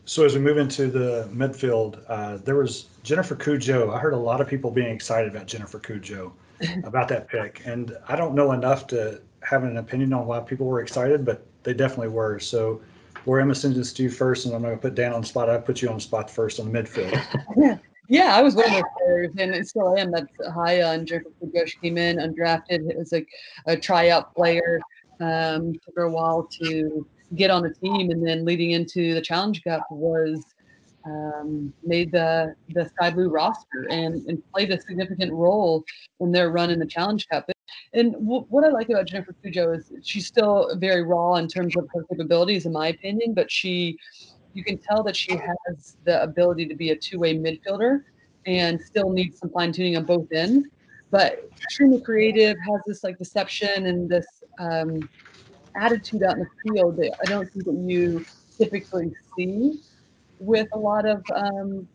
[0.07, 3.95] So as we move into the midfield, uh, there was Jennifer Cudjoe.
[3.95, 6.33] I heard a lot of people being excited about Jennifer Cudjoe,
[6.85, 10.67] about that pick, and I don't know enough to have an opinion on why people
[10.67, 12.39] were excited, but they definitely were.
[12.39, 12.81] So,
[13.25, 15.49] where Emma sends to you first, and I'm going to put Dan on the spot.
[15.51, 17.81] I put you on the spot first on the midfield.
[18.09, 20.11] Yeah, I was one of those players, and I still am.
[20.11, 21.67] That's high on Cudjoe.
[21.67, 22.91] She came in undrafted.
[22.91, 23.29] It was like
[23.67, 24.81] a tryout player.
[25.21, 29.23] Um, took her a while to get on the team, and then leading into the
[29.23, 30.45] Challenge Cup was
[31.07, 35.83] um, made the the Sky Blue roster and, and played a significant role
[36.21, 37.49] in their run in the Challenge Cup.
[37.95, 41.77] And w- what I like about Jennifer Cudjoe is she's still very raw in terms
[41.77, 43.99] of her capabilities, in my opinion, but she
[44.53, 48.01] you can tell that she has the ability to be a two-way midfielder
[48.47, 50.69] and still needs some fine-tuning on both ends.
[51.11, 54.27] But extremely creative has this like deception and this
[54.61, 55.09] um,
[55.77, 58.25] attitude out in the field that i don't think that you
[58.57, 59.81] typically see
[60.39, 61.89] with a lot of um,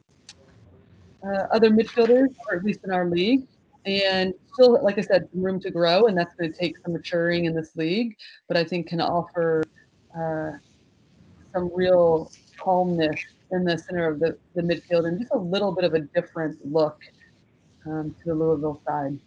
[1.26, 3.44] uh, other midfielders or at least in our league
[3.86, 6.94] and still like i said some room to grow and that's going to take some
[6.94, 8.16] maturing in this league
[8.48, 9.64] but i think can offer
[10.18, 10.52] uh,
[11.54, 13.20] some real calmness
[13.52, 16.58] in the center of the, the midfield and just a little bit of a different
[16.64, 17.00] look
[17.86, 19.18] um, to the Louisville side.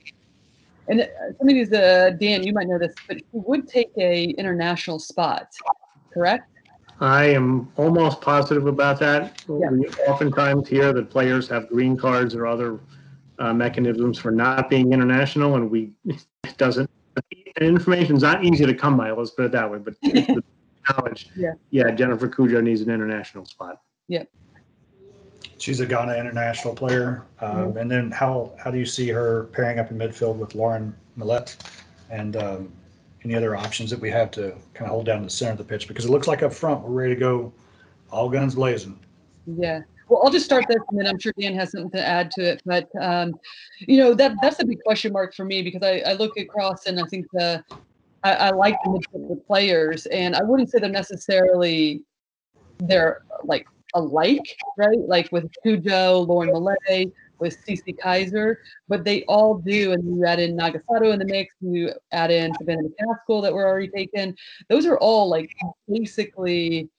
[0.89, 4.25] And some of these, uh, Dan, you might know this, but he would take a
[4.31, 5.49] international spot,
[6.13, 6.49] correct?
[7.01, 9.43] I am almost positive about that.
[9.49, 9.71] Yeah.
[9.71, 12.81] We oftentimes hear that players have green cards or other
[13.43, 16.25] uh, mechanisms for not being international, and we it
[16.57, 16.89] doesn't.
[17.61, 19.11] Information's not easy to come by.
[19.11, 19.79] Let's put it that way.
[19.79, 20.43] But the
[20.89, 21.53] knowledge, Yeah.
[21.71, 23.81] yeah, Jennifer Cudjoe needs an international spot.
[24.09, 24.29] Yep.
[25.59, 27.25] She's a Ghana international player.
[27.41, 30.95] Um, And then how how do you see her pairing up in midfield with Lauren
[31.19, 31.57] Milliet
[32.11, 32.73] and um,
[33.25, 35.65] any other options that we have to kind of hold down the center of the
[35.65, 35.89] pitch?
[35.89, 37.53] Because it looks like up front we're ready to go,
[38.11, 38.99] all guns blazing.
[39.47, 39.83] Yeah.
[40.13, 42.43] Well, I'll just start this, and then I'm sure Dan has something to add to
[42.43, 42.63] it.
[42.67, 43.33] But um,
[43.79, 46.85] you know that that's a big question mark for me because I, I look across
[46.85, 47.65] and I think the
[48.23, 52.03] I, I like the the players, and I wouldn't say they're necessarily
[52.81, 54.99] they're like alike, right?
[54.99, 58.57] Like with Cudjoe, Lauren Milliet, with Cece Kizer,
[58.89, 59.93] but they all do.
[59.93, 63.67] And you add in Nagasato in the mix, you add in Savannah McCaskill that were
[63.67, 64.37] already taken.
[64.69, 65.51] Those are all like
[65.91, 66.91] basically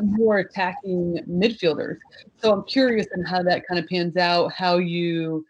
[0.00, 1.98] more attacking midfielders.
[2.38, 5.44] So I'm curious in how that kind of pans out, how you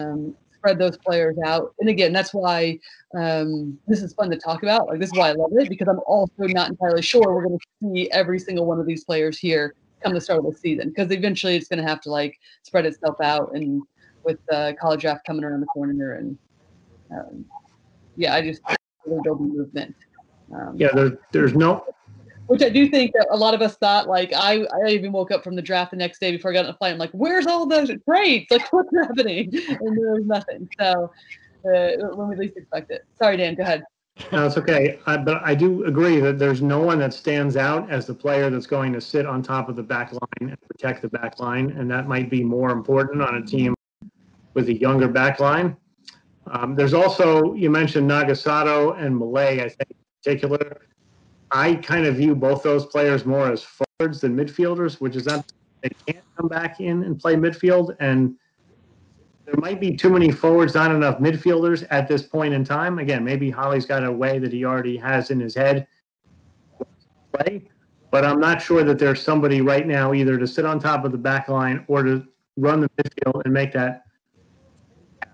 [0.00, 1.74] um, spread those players out.
[1.78, 2.78] And again, that's why
[3.16, 4.88] um, this is fun to talk about.
[4.88, 7.58] Like this is why I love it because I'm also not entirely sure we're going
[7.58, 10.88] to see every single one of these players here come the start of the season
[10.88, 13.82] because eventually it's going to have to like spread itself out and
[14.24, 16.38] with the college draft coming around the corner and
[17.10, 17.44] um,
[18.16, 19.94] yeah, I just think there'll be movement.
[20.52, 21.84] Um, Yeah, there, there's no,
[22.48, 24.08] which I do think that a lot of us thought.
[24.08, 26.64] Like I, I even woke up from the draft the next day before I got
[26.64, 26.92] on the flight.
[26.92, 28.46] I'm like, "Where's all those trades?
[28.50, 30.68] Like, what's happening?" And there was nothing.
[30.78, 31.12] So
[31.64, 33.04] uh, when we least expect it.
[33.18, 33.54] Sorry, Dan.
[33.54, 33.84] Go ahead.
[34.32, 34.98] no, it's okay.
[35.06, 38.50] I, but I do agree that there's no one that stands out as the player
[38.50, 41.70] that's going to sit on top of the back line and protect the back line,
[41.72, 43.74] and that might be more important on a team
[44.54, 45.76] with a younger back line.
[46.50, 50.80] Um, there's also, you mentioned Nagasato and Milliet, I think in particular.
[51.50, 55.50] I kind of view both those players more as forwards than midfielders, which is not,
[55.82, 57.96] they can't come back in and play midfield.
[58.00, 58.34] And
[59.44, 62.98] there might be too many forwards, not enough midfielders at this point in time.
[62.98, 65.86] Again, maybe Holly's got a way that he already has in his head
[67.34, 67.62] play,
[68.10, 71.12] but I'm not sure that there's somebody right now either to sit on top of
[71.12, 72.26] the back line or to
[72.56, 74.04] run the midfield and make that.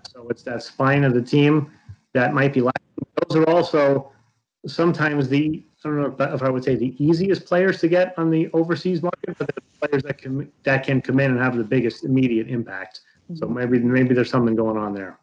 [0.07, 1.71] So it's that spine of the team
[2.13, 2.81] that might be lacking.
[3.27, 4.11] Those are also
[4.65, 8.17] sometimes the, I don't know if- if I would say the easiest players to get
[8.17, 11.55] on the overseas market, but the players that can, that can come in and have
[11.55, 13.01] the biggest immediate impact.
[13.35, 13.55] So mm-hmm.
[13.55, 15.19] maybe, maybe there's something going on there.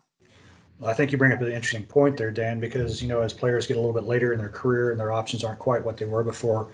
[0.78, 3.32] Well, I think you bring up an interesting point there, Dan, because you know as
[3.32, 5.96] players get a little bit later in their career and their options aren't quite what
[5.96, 6.70] they were before,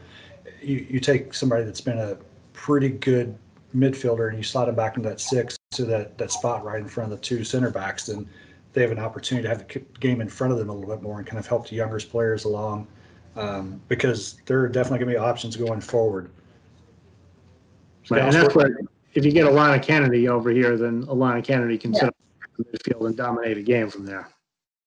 [0.62, 2.16] you, you take somebody that's been a
[2.52, 3.36] pretty good
[3.76, 6.88] midfielder and you slot them back into that six to that that spot right in
[6.88, 8.26] front of the two center backs, then
[8.72, 11.02] they have an opportunity to have the game in front of them a little bit
[11.02, 12.86] more and kind of help the younger players along
[13.38, 16.30] um, because there are definitely going to be options going forward.
[18.10, 18.78] Right, and that's where,
[19.14, 22.08] if you get Alanna Kennedy over here, then Alanna Kennedy can sit Yeah.
[22.08, 24.28] on the midfield and dominate a game from there.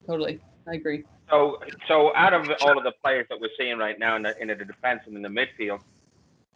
[0.06, 0.40] Totally.
[0.68, 1.04] I agree.
[1.30, 4.38] So, so out of all of the players that we're seeing right now in the,
[4.42, 5.80] in the defense and in the midfield,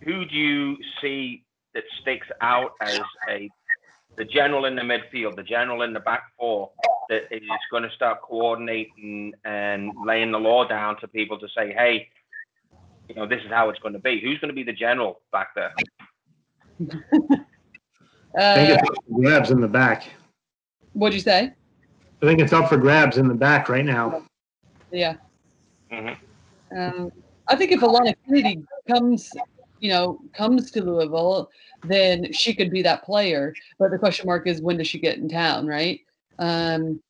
[0.02, 1.44] who do you see
[1.74, 3.50] that sticks out as a
[4.18, 6.72] the general in the midfield, the general in the back four
[7.10, 7.42] that is
[7.72, 12.08] going to start coordinating and laying the law down to people to say, hey,
[13.08, 14.20] you know, this is how it's going to be.
[14.20, 15.72] Who's going to be the general back there?
[18.38, 20.10] I think Uh, it's up for grabs in the back.
[20.94, 21.54] what'd you say?
[22.22, 24.26] I think it's up for grabs in the back right now.
[24.92, 25.16] Yeah.
[25.92, 26.18] Mhm.
[26.76, 27.12] Um,
[27.48, 29.32] I think if Alanna Kennedy comes,
[29.80, 31.50] you know, comes to Louisville,
[31.84, 33.54] then she could be that player.
[33.80, 36.02] But the question mark is when does she get in town, right?
[36.40, 37.02] Um,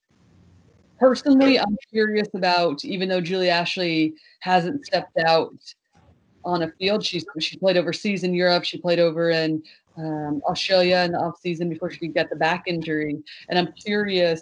[1.00, 5.54] personally, I'm curious about even though Julie Ashley hasn't stepped out
[6.44, 8.64] on a field, she's she played overseas in Europe.
[8.64, 9.64] She played over in
[9.98, 13.18] um, Australia in the off season before she could get the back injury.
[13.50, 14.42] And I'm curious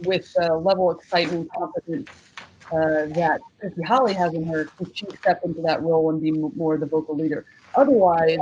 [0.00, 2.10] with the level of excitement, and confidence
[2.72, 6.30] uh, that Christy Holly has in her, could she step into that role and be
[6.30, 7.44] more the vocal leader?
[7.74, 8.38] Otherwise,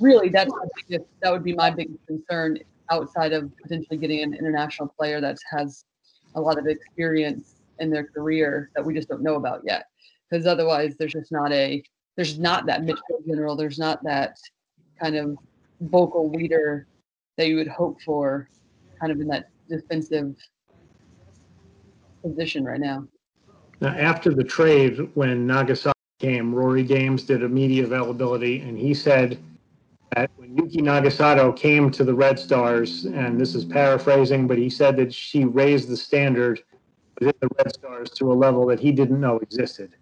[0.00, 0.52] really, that's
[0.88, 2.58] biggest, that would be my biggest concern
[2.90, 5.84] outside of potentially getting an international player that has
[6.34, 9.86] a lot of experience in their career that we just don't know about yet.
[10.30, 11.82] Because otherwise, there's just not a
[12.16, 13.54] there's not that midfield general.
[13.54, 14.36] There's not that
[15.00, 15.36] kind of
[15.80, 16.86] vocal leader
[17.36, 18.48] that you would hope for,
[19.00, 20.34] kind of in that defensive
[22.22, 23.06] position right now.
[23.80, 28.92] Now, after the trade, when Nagasato came, Rory Dames did a media availability, and he
[28.92, 29.38] said
[30.14, 34.70] that when Yuki Nagasato came to the Red Stars, and this is paraphrasing, but he
[34.70, 36.62] said that she raised the standard
[37.18, 39.94] within the Red Stars to a level that he didn't know existed.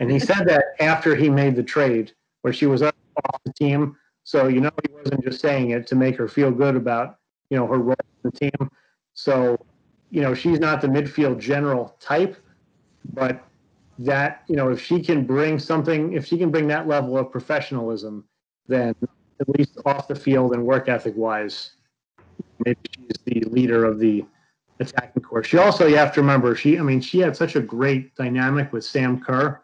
[0.00, 2.92] And he said that after he made the trade, where she was off
[3.44, 3.96] the team.
[4.24, 7.18] So, you know, he wasn't just saying it to make her feel good about,
[7.50, 8.70] you know, her role in the team.
[9.14, 9.56] So,
[10.10, 12.36] you know, she's not the midfield general type,
[13.12, 13.44] but
[13.98, 17.30] that you know if she can bring something if she can bring that level of
[17.30, 18.24] professionalism
[18.66, 18.94] then
[19.42, 21.72] at least off the field and work ethic wise
[22.64, 24.24] maybe she's the leader of the
[24.80, 27.60] attacking core she also you have to remember she i mean she had such a
[27.60, 29.60] great dynamic with sam kerr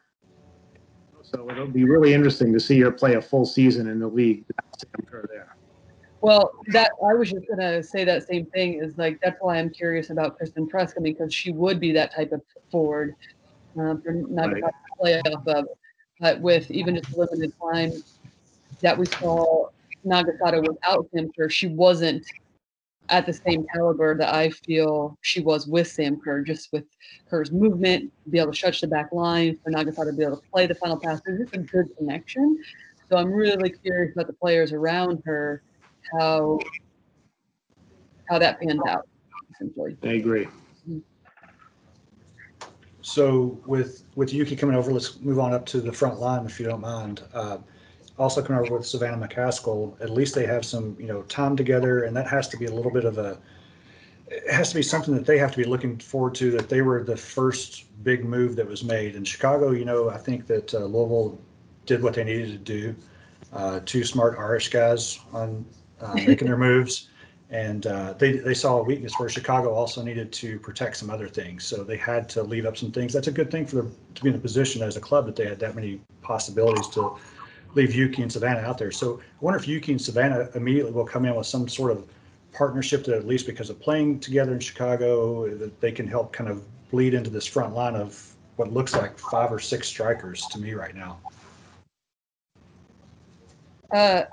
[1.22, 4.44] so it'll be really interesting to see her play a full season in the league
[4.48, 5.48] without sam kerr there
[6.20, 9.70] Well, that I was just gonna say that same thing is like that's why I'm
[9.70, 13.14] curious about Kristen Prescott because she would be that type of forward
[13.78, 14.62] um, for not Right.
[14.62, 15.66] to play off of.
[16.18, 17.92] But with even just limited time
[18.80, 19.68] that we saw
[20.06, 22.24] Nagasato without Sam Kerr, she wasn't
[23.10, 26.84] at the same caliber that I feel she was with Sam Kerr, just with
[27.28, 30.42] Kerr's movement, be able to stretch the back line, for Nagasato to be able to
[30.52, 31.20] play the final pass.
[31.24, 32.58] There's just a good connection.
[33.08, 35.62] So I'm really curious about the players around her,
[36.18, 36.58] how
[38.28, 39.08] how that pans out,
[39.54, 39.96] essentially.
[40.02, 40.46] i agree
[43.00, 46.60] So with with Yuki coming over, let's move on up to the front line if
[46.60, 47.22] you don't mind.
[47.32, 47.56] Uh,
[48.18, 52.04] also coming over with Savannah McCaskill, at least they have some you know time together,
[52.04, 53.38] and that has to be a little bit of a.
[54.28, 56.50] It has to be something that they have to be looking forward to.
[56.50, 59.70] That they were the first big move that was made in Chicago.
[59.70, 61.40] You know, I think that uh, Louisville
[61.86, 62.96] did what they needed to do.
[63.52, 65.64] Uh, two smart Irish guys on
[66.00, 67.08] uh, making their moves
[67.50, 71.28] and uh, they they saw a weakness where Chicago also needed to protect some other
[71.28, 73.12] things, so they had to leave up some things.
[73.12, 75.36] That's a good thing for them to be in a position as a club that
[75.36, 77.16] they had that many possibilities to
[77.78, 78.90] leave Yuki and Savannah out there.
[78.90, 82.06] So I wonder if Yuki and Savannah immediately will come in with some sort of
[82.52, 86.50] partnership that at least because of playing together in Chicago, that they can help kind
[86.50, 90.58] of bleed into this front line of what looks like five or six strikers to
[90.58, 91.18] me right now.
[93.94, 94.24] Uh,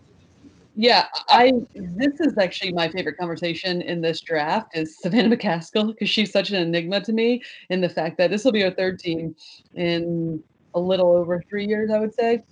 [0.75, 6.09] yeah, I this is actually my favorite conversation in this draft is Savannah McCaskill because
[6.09, 8.99] she's such an enigma to me in the fact that this will be her third
[8.99, 9.35] team
[9.75, 10.43] in
[10.73, 12.43] a little over three years, I would say.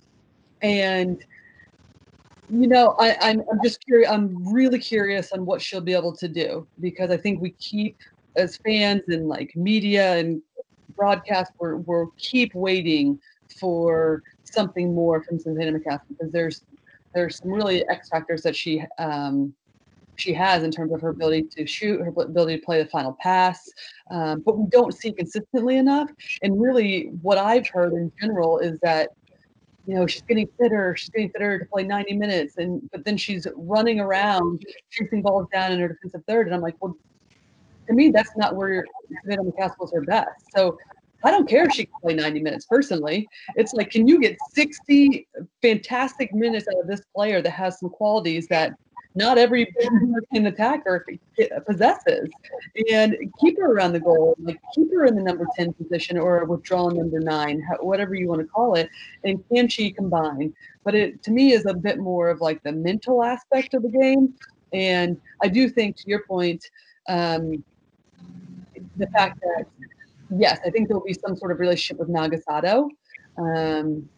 [0.64, 1.22] And
[2.48, 4.10] you know, I, I'm I'm just curious.
[4.10, 7.96] I'm really curious on what she'll be able to do because I think we keep
[8.36, 10.40] as fans and like media and
[10.96, 13.20] broadcast, we're we're keep waiting
[13.60, 16.62] for something more from Savannah McCaffrey because there's
[17.14, 19.52] there's some really X factors that she um,
[20.16, 23.16] she has in terms of her ability to shoot, her ability to play the final
[23.20, 23.68] pass,
[24.10, 26.10] um, but we don't see consistently enough.
[26.42, 29.10] And really, what I've heard in general is that
[29.86, 33.16] you know she's getting fitter, she's getting fitter to play 90 minutes, and but then
[33.16, 36.96] she's running around, chasing balls down in her defensive third, and I'm like, well,
[37.86, 38.84] to me, that's not where
[39.22, 40.52] Savannah McCaskill's her best.
[40.54, 40.78] So.
[41.26, 43.26] I don't care if she can play 90 minutes personally.
[43.56, 45.26] It's like, can you get 60
[45.62, 48.74] fantastic minutes out of this player that has some qualities that
[49.14, 51.06] not every American attacker
[51.66, 52.28] possesses,
[52.90, 56.44] and keep her around the goal, like keep her in the number 10 position or
[56.44, 58.88] withdrawal number nine, whatever you want to call it,
[59.24, 60.52] and can she combine?
[60.84, 63.88] But it to me is a bit more of like the mental aspect of the
[63.88, 64.34] game.
[64.72, 66.68] And I do think, to your point,
[67.08, 67.62] um,
[68.96, 69.66] the fact that
[70.36, 72.88] yes, I think there will be some sort of relationship with Nagasato.
[73.38, 74.08] Um,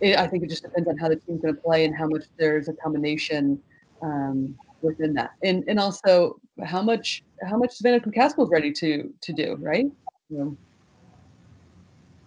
[0.00, 2.06] it, I think it just depends on how the team's going to play and how
[2.08, 3.60] much there's a combination
[4.02, 9.12] um, within that, and and also how much how much Savannah McCaskill is ready to
[9.20, 9.86] to do, right?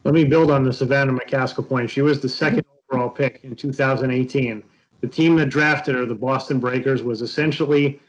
[0.04, 1.90] Let me build on the Savannah McCaskill point.
[1.90, 4.64] She was the second overall pick in 2018.
[5.02, 8.00] The team that drafted her, the Boston Breakers, was essentially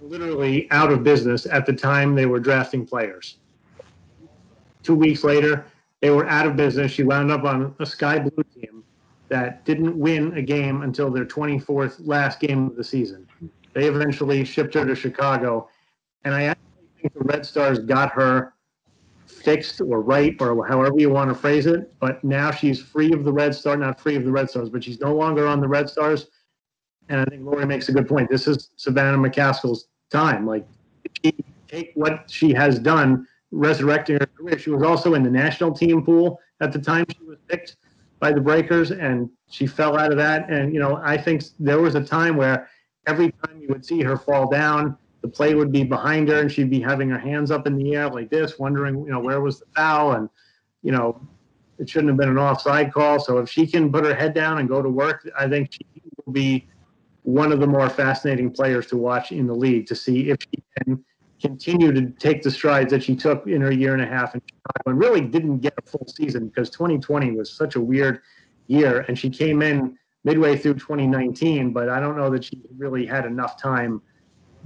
[0.00, 3.36] literally out of business at the time they were drafting players.
[4.82, 5.66] Two weeks later,
[6.00, 6.90] they were out of business.
[6.90, 8.44] She wound up on a Sky Blue
[9.30, 13.26] that didn't win a game until their 24th last game of the season.
[13.72, 15.68] They eventually shipped her to Chicago.
[16.24, 18.54] And I actually think the Red Stars got her
[19.26, 21.92] fixed or right or however you want to phrase it.
[22.00, 24.82] But now she's free of the Red Star, not free of the Red Stars, but
[24.82, 26.26] she's no longer on the Red Stars.
[27.08, 28.28] And I think Lori makes a good point.
[28.28, 30.44] This is Savannah McCaskill's time.
[30.44, 30.66] Like,
[31.22, 34.58] take what she has done, resurrecting her career.
[34.58, 37.76] She was also in the national team pool at the time she was picked
[38.20, 40.48] by the Breakers, and she fell out of that.
[40.50, 42.68] And, you know, I think there was a time where
[43.06, 46.52] every time you would see her fall down, the play would be behind her and
[46.52, 49.40] she'd be having her hands up in the air like this, wondering, you know, where
[49.40, 50.12] was the foul?
[50.12, 50.28] And,
[50.82, 51.20] you know,
[51.78, 53.18] it shouldn't have been an offside call.
[53.18, 55.80] So if she can put her head down and go to work, I think she
[56.24, 56.68] will be
[57.22, 60.62] one of the more fascinating players to watch in the league to see if she
[60.78, 61.04] can
[61.40, 64.42] continue to take the strides that she took in her year and a half in
[64.48, 68.20] Chicago and really didn't get a full season because 2020 was such a weird
[68.66, 73.06] year and she came in midway through 2019, but I don't know that she really
[73.06, 74.02] had enough time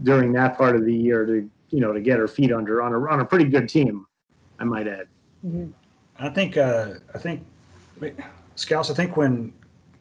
[0.03, 2.93] during that part of the year to you know to get her feet under on
[2.93, 4.07] a on a pretty good team,
[4.59, 5.07] I might add.
[5.45, 5.71] mm-hmm.
[6.19, 7.45] I think, uh, I think,
[8.55, 9.53] Scouse, I think when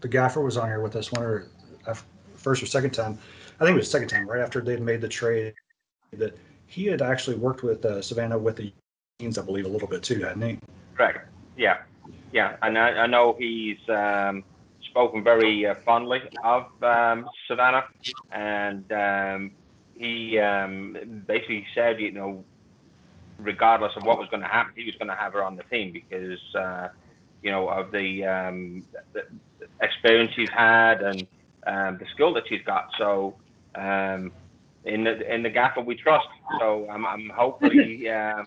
[0.02, 1.48] the gaffer was on here with us, one or
[1.88, 1.96] uh,
[2.36, 3.18] first or second time,
[3.60, 5.54] I think it was the second time, right after they'd made the trade,
[6.14, 6.38] that
[6.74, 8.74] he had actually worked with uh, Savannah with the
[9.20, 10.58] Unions, I believe, a little bit too, hadn't he?
[10.98, 11.30] Correct.
[11.56, 11.78] Yeah,
[12.32, 14.44] yeah, and I, I know he's um,
[14.90, 17.86] spoken very uh, fondly of um, Savannah,
[18.32, 19.52] and um,
[19.96, 20.98] he um,
[21.28, 22.44] basically said, you know,
[23.38, 25.64] regardless of what was going to happen, he was going to have her on the
[25.64, 26.88] team because, uh,
[27.44, 29.22] you know, of the, um, the
[29.80, 31.28] experience she's had and
[31.68, 32.90] um, the skill that she's got.
[32.98, 33.36] So,
[34.86, 36.28] in the in the gaffer we trust.
[36.60, 38.44] So I'm I'm hopefully uh,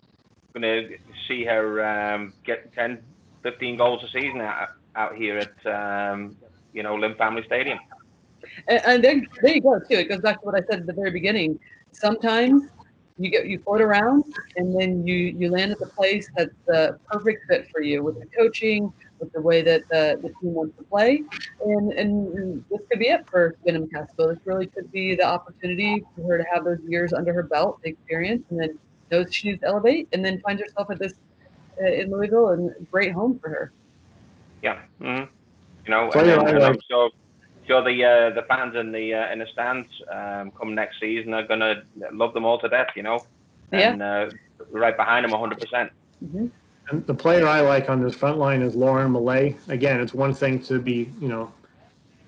[0.58, 0.96] going to
[1.28, 2.98] see her um, get 10,
[3.42, 5.66] 15 goals a season out, out here at
[6.12, 6.36] um,
[6.72, 7.78] you know Lynn Family Stadium.
[8.68, 9.96] And, and then there you go too.
[9.96, 11.58] It goes back to what I said at the very beginning.
[11.92, 12.68] Sometimes
[13.18, 14.24] you get you float around,
[14.56, 18.18] and then you you land at the place that's the perfect fit for you with
[18.20, 21.22] the coaching, with the way that the, the team wants to play,
[21.64, 24.28] and and this could be it for Venom Castle.
[24.28, 27.80] This really could be the opportunity for her to have those years under her belt,
[27.82, 28.78] the experience, and then
[29.10, 31.14] knows she needs to elevate, and then find herself at this
[31.82, 33.72] uh, in Louisville and great home for her.
[34.62, 34.80] Yeah.
[35.00, 35.24] Mm-hmm.
[35.86, 37.12] You know, So, and, yeah, then, I and I'm like-
[37.66, 41.00] sure, sure the uh, the fans in the uh, in the stands um, come next
[41.00, 42.88] season are gonna love them all to death.
[42.96, 43.26] You know,
[43.72, 43.96] Yeah.
[43.96, 44.26] and uh,
[44.72, 45.60] right behind them 100.
[45.60, 46.46] percent hmm
[46.90, 49.56] And the player I like on this front line is Lauren Milliet.
[49.68, 51.52] Again, it's one thing to be, you know,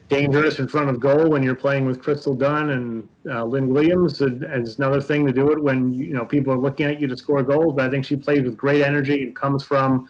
[0.08, 4.20] dangerous in front of goal when you're playing with Crystal Dunn and uh, Lynn Williams,
[4.20, 7.00] and, and it's another thing to do it when you know people are looking at
[7.00, 7.74] you to score goals.
[7.76, 10.08] But I think she plays with great energy and comes from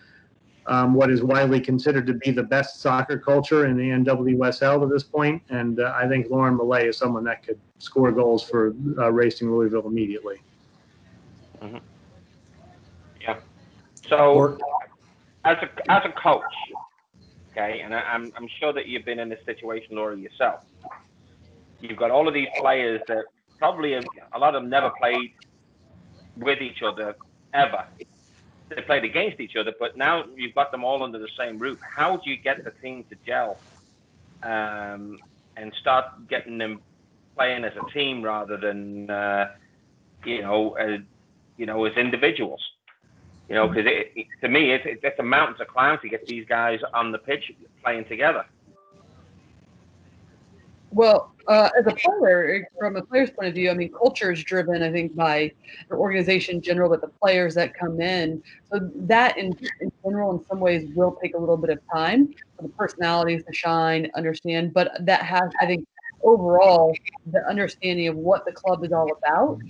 [0.68, 4.86] um, what is widely considered to be the best soccer culture in the NWSL to
[4.86, 5.42] this point.
[5.48, 9.50] And uh, I think Lauren Milliet is someone that could score goals for uh, Racing
[9.50, 10.36] Louisville immediately.
[13.20, 13.40] Yeah.
[14.08, 14.58] So Or,
[15.44, 16.42] as a as a coach,
[17.50, 20.60] okay, and I, I'm I'm sure that you've been in this situation, Laura, yourself.
[21.80, 23.24] You've got all of these players that
[23.58, 24.04] probably have,
[24.34, 25.32] a lot of them never played
[26.36, 27.16] with each other
[27.54, 27.86] ever.
[28.68, 31.78] They played against each other, but now you've got them all under the same roof.
[31.80, 33.58] How do you get the team to gel
[34.42, 35.18] um,
[35.56, 36.80] and start getting them
[37.36, 39.54] playing as a team rather than uh,
[40.24, 41.00] you know as,
[41.56, 42.60] you know as individuals?
[43.48, 46.26] You know, because it, it, to me, it's, it's a mountain to climb to get
[46.26, 47.50] these guys on the pitch
[47.82, 48.44] playing together.
[50.90, 54.42] Well, uh, as a player, from a player's point of view, I mean, culture is
[54.42, 55.52] driven, I think, by
[55.88, 58.42] the organization in general, but the players that come in.
[58.72, 62.34] So that, in, in general, in some ways, will take a little bit of time
[62.56, 64.72] for the personalities to shine, understand.
[64.72, 65.86] But that has, I think,
[66.22, 66.94] overall,
[67.26, 69.60] the understanding of what the club is all about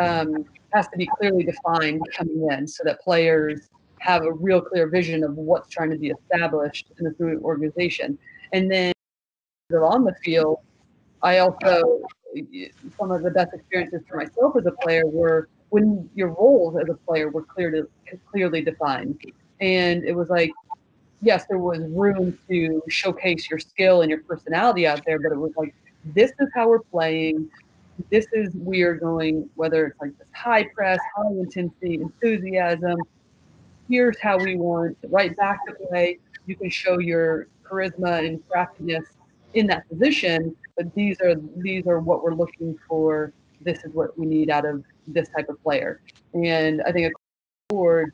[0.00, 3.68] um, has to be clearly defined coming in, so that players
[4.00, 8.18] have a real clear vision of what's trying to be established in the organization,
[8.52, 8.92] and then
[9.70, 10.58] on the field,
[11.22, 12.00] I also
[12.98, 16.88] some of the best experiences for myself as a player were when your roles as
[16.88, 17.88] a player were clear to,
[18.30, 19.20] clearly defined,
[19.60, 20.50] and it was like,
[21.20, 25.38] yes, there was room to showcase your skill and your personality out there, but it
[25.38, 25.74] was like,
[26.14, 27.50] this is how we're playing.
[28.10, 32.98] This is we are going whether it's like this high press, high intensity, enthusiasm.
[33.90, 36.18] Here's how we want right back to play.
[36.46, 39.04] You can show your charisma and craftiness
[39.54, 43.32] in that position, but these are these are what we're looking for.
[43.60, 46.00] This is what we need out of this type of player.
[46.34, 47.12] And I think
[47.68, 48.12] board,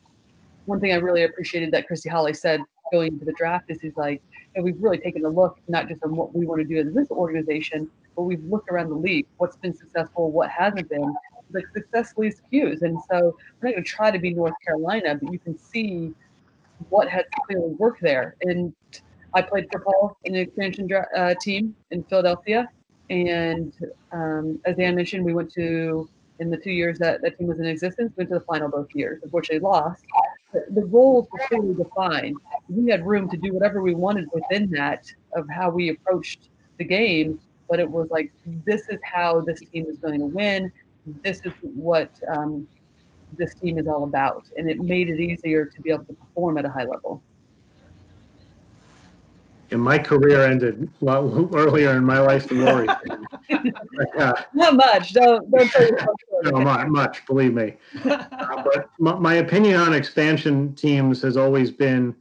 [0.67, 2.61] one thing I really appreciated that Christy Holly said
[2.93, 4.23] going into the draft is he's like,
[4.55, 6.95] and we've really taken a look not just on what we want to do in
[6.95, 11.15] this organization, but we've looked around the league, what's been successful, what hasn't been.
[11.53, 15.15] Like success leaves cues, and so we're not going to try to be North Carolina,
[15.21, 16.13] but you can see
[16.89, 18.35] what has clearly worked there.
[18.43, 18.75] And
[19.35, 22.69] I played for Paul in the expansion uh, team in Philadelphia,
[23.11, 23.73] and
[24.13, 26.09] um, as Dan mentioned, we went to
[26.41, 28.89] in the two years that that team was in existence, went to the final both
[28.95, 29.21] years.
[29.23, 30.05] Unfortunately, lost.
[30.53, 32.37] But the roles were clearly defined.
[32.69, 35.05] We had room to do whatever we wanted within that
[35.35, 37.41] of how we approached the game.
[37.69, 38.33] But it was like,
[38.65, 40.71] this is how this team is going to win.
[41.23, 42.67] This is what um,
[43.37, 46.59] this team is all about, and it made it easier to be able to perform
[46.59, 47.23] at a high level.
[49.71, 51.23] And my career ended lot
[51.55, 52.89] earlier in my life than Lori.
[54.19, 55.13] Uh, Not much.
[55.13, 57.75] Don't don't tell yourself No, not much, believe me.
[58.05, 62.15] Uh, But my, my opinion on expansion teams has always been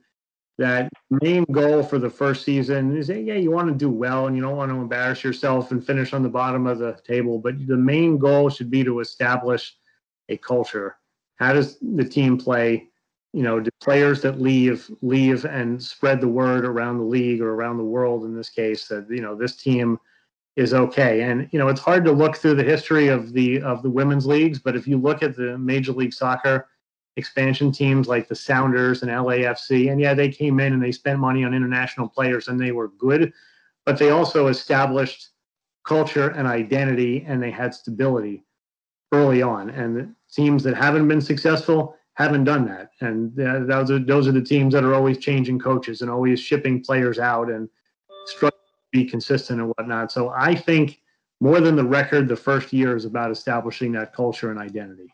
[0.58, 0.89] that
[1.22, 4.41] main goal for the first season is, yeah, you want to do well and you
[4.41, 7.39] don't want to embarrass yourself and finish on the bottom of the table.
[7.39, 9.76] But the main goal should be to establish
[10.30, 10.98] a culture.
[11.36, 12.89] How does the team play?
[13.34, 17.54] You know, do players that leave leave and spread the word around the league or
[17.54, 20.00] around the world in this case that you know this team
[20.56, 21.22] is okay.
[21.22, 24.26] And you know, it's hard to look through the history of the of the women's
[24.26, 26.68] leagues, but if you look at the Major League Soccer
[27.16, 31.20] expansion teams like the Sounders and LAFC, and yeah, they came in and they spent
[31.20, 33.34] money on international players and they were good,
[33.86, 35.30] but they also established
[35.86, 38.44] culture and identity and they had stability
[39.12, 39.70] early on.
[39.70, 42.91] And the teams that haven't been successful haven't done that.
[43.01, 46.39] And uh, those are those are the teams that are always changing coaches and always
[46.39, 47.70] shipping players out and
[48.26, 50.11] struggling to be consistent and whatnot.
[50.11, 50.99] So I think
[51.39, 55.14] more than the record, the first year is about establishing that culture and identity.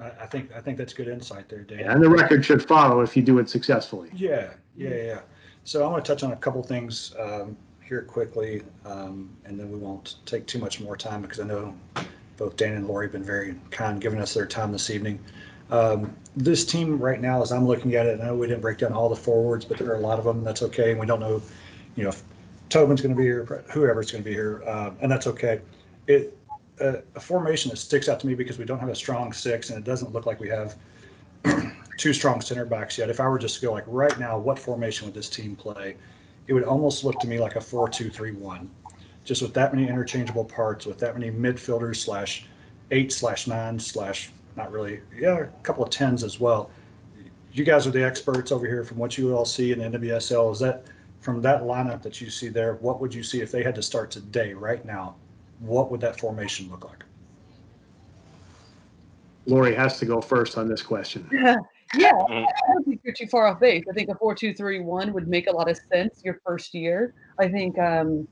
[0.00, 1.80] I, I think, I think that's good insight there, Dan.
[1.80, 4.10] And the record should follow if you do it successfully.
[4.14, 5.20] Yeah, yeah, yeah.
[5.64, 9.70] So I want to touch on a couple things um, here quickly, um, and then
[9.70, 11.74] we won't take too much more time because I know
[12.36, 15.18] both Dan and Lori have been very kind, giving us their time this evening.
[15.70, 18.78] Um, this team right now, as I'm looking at it, I know we didn't break
[18.78, 20.44] down all the forwards, but there are a lot of them.
[20.44, 20.92] That's okay.
[20.92, 21.42] And we don't know,
[21.96, 22.22] you know, if
[22.68, 25.60] Tobin's going to be here, whoever's going to be here, uh, and that's okay.
[26.06, 26.36] It
[26.80, 29.70] a, a formation that sticks out to me because we don't have a strong six,
[29.70, 30.76] and it doesn't look like we have
[31.98, 33.10] two strong center backs yet.
[33.10, 35.96] If I were just to go like right now, what formation would this team play?
[36.46, 38.70] It would almost look to me like a four-two-three-one,
[39.26, 42.46] just with that many interchangeable parts, with that many midfielders slash
[42.92, 46.70] eight slash nine slash not really, yeah, a couple of tens as well.
[47.52, 50.52] You guys are the experts over here from what you all see in the NWSL.
[50.52, 50.84] Is that
[51.20, 52.74] from that lineup that you see there?
[52.74, 55.16] What would you see if they had to start today, right now?
[55.58, 57.04] What would that formation look like?
[59.46, 61.28] Lori has to go first on this question.
[61.32, 63.84] yeah, I don't think you're too far off base.
[63.90, 67.14] I think a four-two-three-one would make a lot of sense your first year.
[67.38, 68.26] I think um,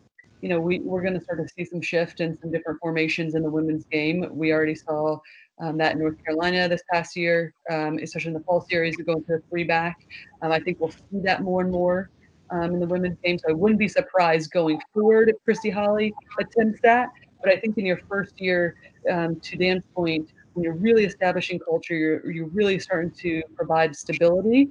[0.44, 3.34] you know we we're going to start to see some shift and some different formations
[3.34, 4.26] in the women's game.
[4.30, 5.18] We already saw
[5.58, 9.04] um, that in North Carolina this past year, um, especially in the fall series, we
[9.04, 10.06] go into a three back.
[10.42, 12.10] Um, I think we'll see that more and more
[12.50, 13.38] um, in the women's game.
[13.38, 17.08] So I wouldn't be surprised going forward if Christy Holly attempts that.
[17.42, 18.76] But I think in your first year,
[19.10, 23.96] um, to Dan's point, when you're really establishing culture, you're you're really starting to provide
[23.96, 24.68] stability.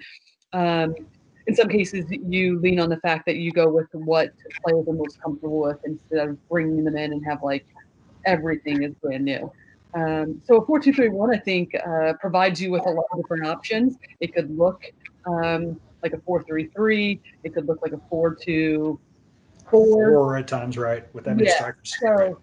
[1.48, 4.32] In some cases, you lean on the fact that you go with what
[4.64, 7.66] players are most comfortable with instead of bringing them in and have like
[8.26, 9.52] everything is brand new.
[9.96, 13.98] Um, so a four-two-three-one, I think, uh, provides you with a lot of different options.
[14.22, 14.82] It could look
[15.28, 17.22] um, like a four-three-three.
[17.44, 18.98] It could look like a four-two-four.
[20.18, 21.94] Or at times, right, with that many Yeah, strikers.
[22.02, 22.40] So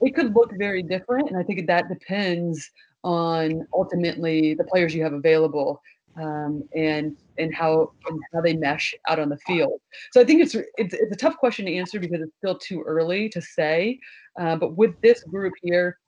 [0.00, 2.70] it could look very different, and I think that depends
[3.02, 5.82] on ultimately the players you have available
[6.16, 9.80] um, and and how and how they mesh out on the field.
[10.12, 12.82] So I think it's it's, it's a tough question to answer because it's still too
[12.82, 13.98] early to say.
[14.38, 15.98] Uh, but with this group here,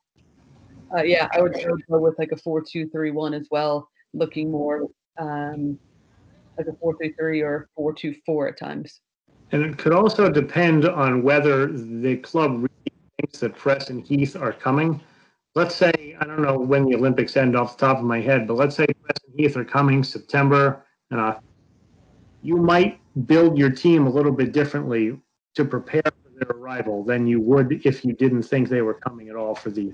[0.96, 4.86] uh, yeah, I would, I would go with like a four-two-three-one as well, looking more
[5.18, 5.78] um,
[6.58, 9.00] like a four-three-three or four-two-four at times.
[9.52, 14.34] And it could also depend on whether the club really thinks that Press and Heath
[14.34, 15.00] are coming.
[15.56, 18.46] Let's say, I don't know when the Olympics end off the top of my head,
[18.46, 21.38] but let's say Press and Heath are coming September and uh,
[22.42, 25.18] you might build your team a little bit differently
[25.54, 29.30] to prepare for their arrival than you would if you didn't think they were coming
[29.30, 29.90] at all for the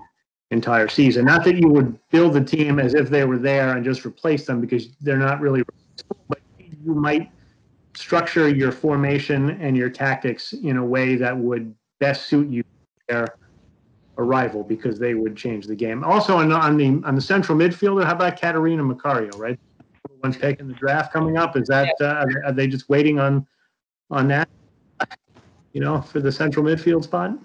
[0.51, 1.27] entire season.
[1.27, 4.47] Not that you would build the team as if they were there and just replace
[4.47, 5.63] them because they're not really,
[6.27, 7.31] but you might
[7.95, 12.65] structure your formation and your tactics in a way that would best suit you
[13.09, 13.29] their
[14.19, 16.05] arrival because they would change the game.
[16.05, 19.59] Also on, on the on the central midfielder, how about Catarina Macario, right?
[20.23, 21.57] One's pick in the draft coming up.
[21.57, 23.47] Is that uh, are they just waiting on
[24.11, 24.49] on that?
[25.73, 27.39] You know, for the central midfield spot.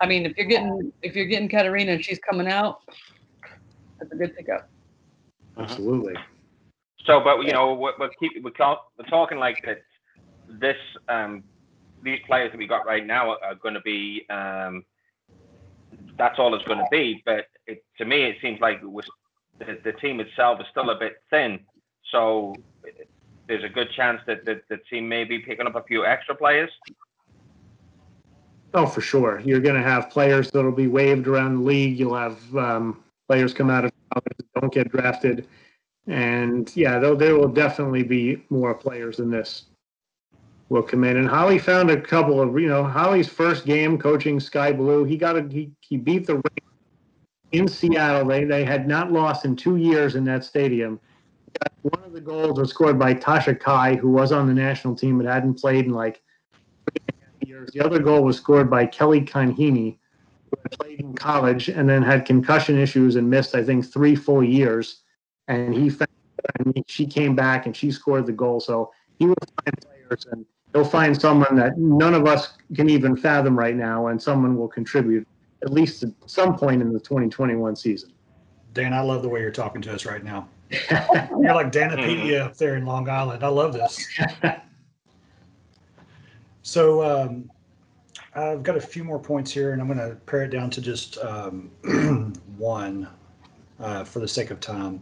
[0.00, 2.80] I mean, if you're getting if you're getting Catarina and she's coming out,
[3.98, 4.70] that's a good pickup.
[5.58, 6.14] Absolutely.
[7.04, 9.82] So, but you know, we're, we're keep we're, talk, we're talking like that.
[10.48, 10.76] This
[11.08, 11.42] um,
[12.02, 14.26] these players that we got right now are, are going to be.
[14.30, 14.84] Um,
[16.16, 17.22] that's all it's going to be.
[17.24, 19.06] But it, to me, it seems like it was,
[19.58, 21.60] the, the team itself is still a bit thin.
[22.10, 22.54] So
[23.46, 26.34] there's a good chance that the, the team may be picking up a few extra
[26.34, 26.70] players.
[28.74, 29.40] Oh, for sure.
[29.40, 31.98] You're going to have players that'll be waived around the league.
[31.98, 33.92] You'll have um, players come out of
[34.60, 35.46] don't get drafted.
[36.06, 39.66] And yeah, there will definitely be more players than this
[40.68, 41.16] will come in.
[41.16, 45.04] And Holly found a couple of, you know, Holly's first game coaching Sky Blue.
[45.04, 46.42] He got a he, he beat the
[47.52, 48.26] in Seattle.
[48.26, 51.00] They they had not lost in two years in that stadium.
[51.82, 55.18] One of the goals was scored by Tasha Kai, who was on the national team
[55.18, 56.22] but hadn't played in like
[57.44, 57.70] years.
[57.72, 59.98] The other goal was scored by Kelly Conheeney,
[60.50, 64.14] who had played in college and then had concussion issues and missed, I think, three
[64.14, 65.02] full years.
[65.48, 66.10] And he found,
[66.58, 68.60] and she came back and she scored the goal.
[68.60, 73.16] So he will find players and he'll find someone that none of us can even
[73.16, 75.26] fathom right now, and someone will contribute
[75.62, 78.12] at least at some point in the 2021 season.
[78.74, 80.48] Dan, I love the way you're talking to us right now.
[80.70, 83.42] You're like Danapedia up there in Long Island.
[83.42, 84.06] I love this.
[86.68, 87.50] So um,
[88.34, 90.82] I've got a few more points here, and I'm going to pare it down to
[90.82, 91.70] just um,
[92.58, 93.08] one
[93.80, 95.00] uh, for the sake of time.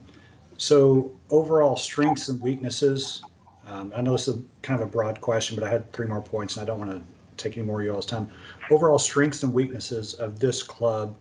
[0.59, 3.23] So overall strengths and weaknesses.
[3.67, 6.07] Um, I know this is a, kind of a broad question, but I had three
[6.07, 7.03] more points, and I don't want to
[7.37, 8.31] take any more of y'all's time.
[8.71, 11.17] Overall strengths and weaknesses of this club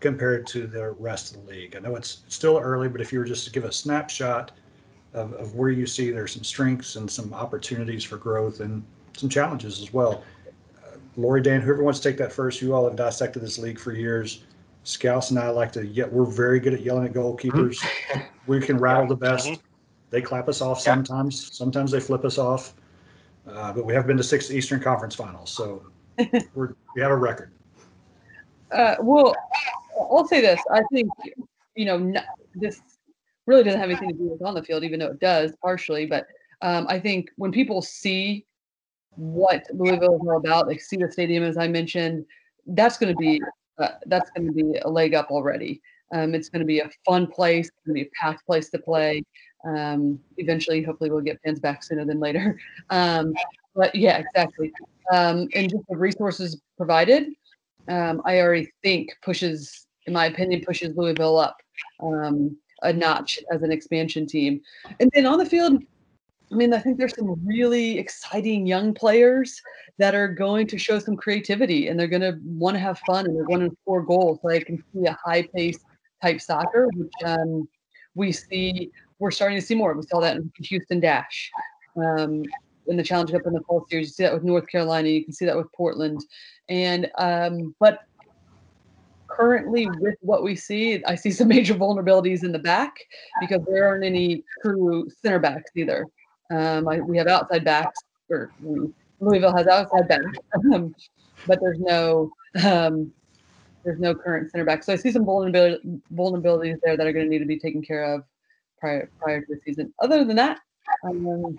[0.00, 1.76] compared to the rest of the league.
[1.76, 4.52] I know it's still early, but if you were just to give a snapshot
[5.14, 8.84] of, of where you see there's some strengths and some opportunities for growth and
[9.16, 10.24] some challenges as well.
[10.84, 13.78] Uh, Lori, Dan, whoever wants to take that first, you all have dissected this league
[13.78, 14.42] for years.
[14.82, 17.82] Scouse and I like to, yeah, we're very good at yelling at goalkeepers.
[18.46, 19.60] we can rattle the best.
[20.14, 21.56] They clap us off sometimes.
[21.56, 22.74] Sometimes they flip us off.
[23.48, 25.84] Uh, but we have been to six Eastern Conference Finals, so
[26.54, 27.50] we're, we have a record.
[28.70, 29.34] Uh, well,
[29.98, 30.60] I'll say this.
[30.70, 31.08] I think,
[31.74, 32.14] you know,
[32.54, 32.80] this
[33.48, 36.06] really doesn't have anything to do with on the field, even though it does partially.
[36.06, 36.28] But
[36.62, 38.46] um, I think when people see
[39.16, 42.24] what Louisville is all about, like see the stadium, as I mentioned,
[42.68, 43.42] that's going to be
[43.78, 45.82] uh, that's going to be a leg up already.
[46.12, 48.70] Um, it's going to be a fun place, it's going to be a packed place
[48.70, 49.24] to play.
[49.64, 52.58] Um, eventually, hopefully, we'll get fans back sooner than later.
[52.90, 53.34] Um,
[53.74, 54.72] but yeah, exactly.
[55.12, 57.28] Um, and just the resources provided,
[57.88, 61.56] um, I already think pushes, in my opinion, pushes Louisville up
[62.00, 64.60] um, a notch as an expansion team.
[65.00, 65.82] And then on the field,
[66.52, 69.60] I mean, I think there's some really exciting young players
[69.98, 73.26] that are going to show some creativity and they're going to want to have fun
[73.26, 74.38] and they're going to score goals.
[74.42, 75.78] So I can see a high pace
[76.22, 77.68] type soccer, which um,
[78.14, 78.92] we see,
[79.24, 79.94] we're starting to see more.
[79.94, 81.50] We saw that in Houston Dash.
[81.96, 82.42] Um,
[82.86, 85.24] in the Challenge Cup in the fall series, you see that with North Carolina, you
[85.24, 86.20] can see that with Portland.
[86.68, 88.00] And, um, but
[89.26, 92.92] currently with what we see, I see some major vulnerabilities in the back
[93.40, 96.06] because there aren't any true center backs either.
[96.50, 97.98] Um, I, we have outside backs,
[98.28, 98.52] or
[99.20, 100.38] Louisville has outside backs,
[100.74, 100.94] um,
[101.46, 102.30] but there's no
[102.62, 103.10] um,
[103.84, 104.82] there's no current center back.
[104.82, 108.04] So I see some vulnerabilities there that are going to need to be taken care
[108.04, 108.24] of
[108.80, 109.92] prior prior to the season.
[110.00, 110.58] Other than that,
[111.04, 111.58] um,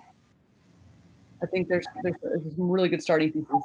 [1.42, 3.62] I think there's, there's some really good starting pieces.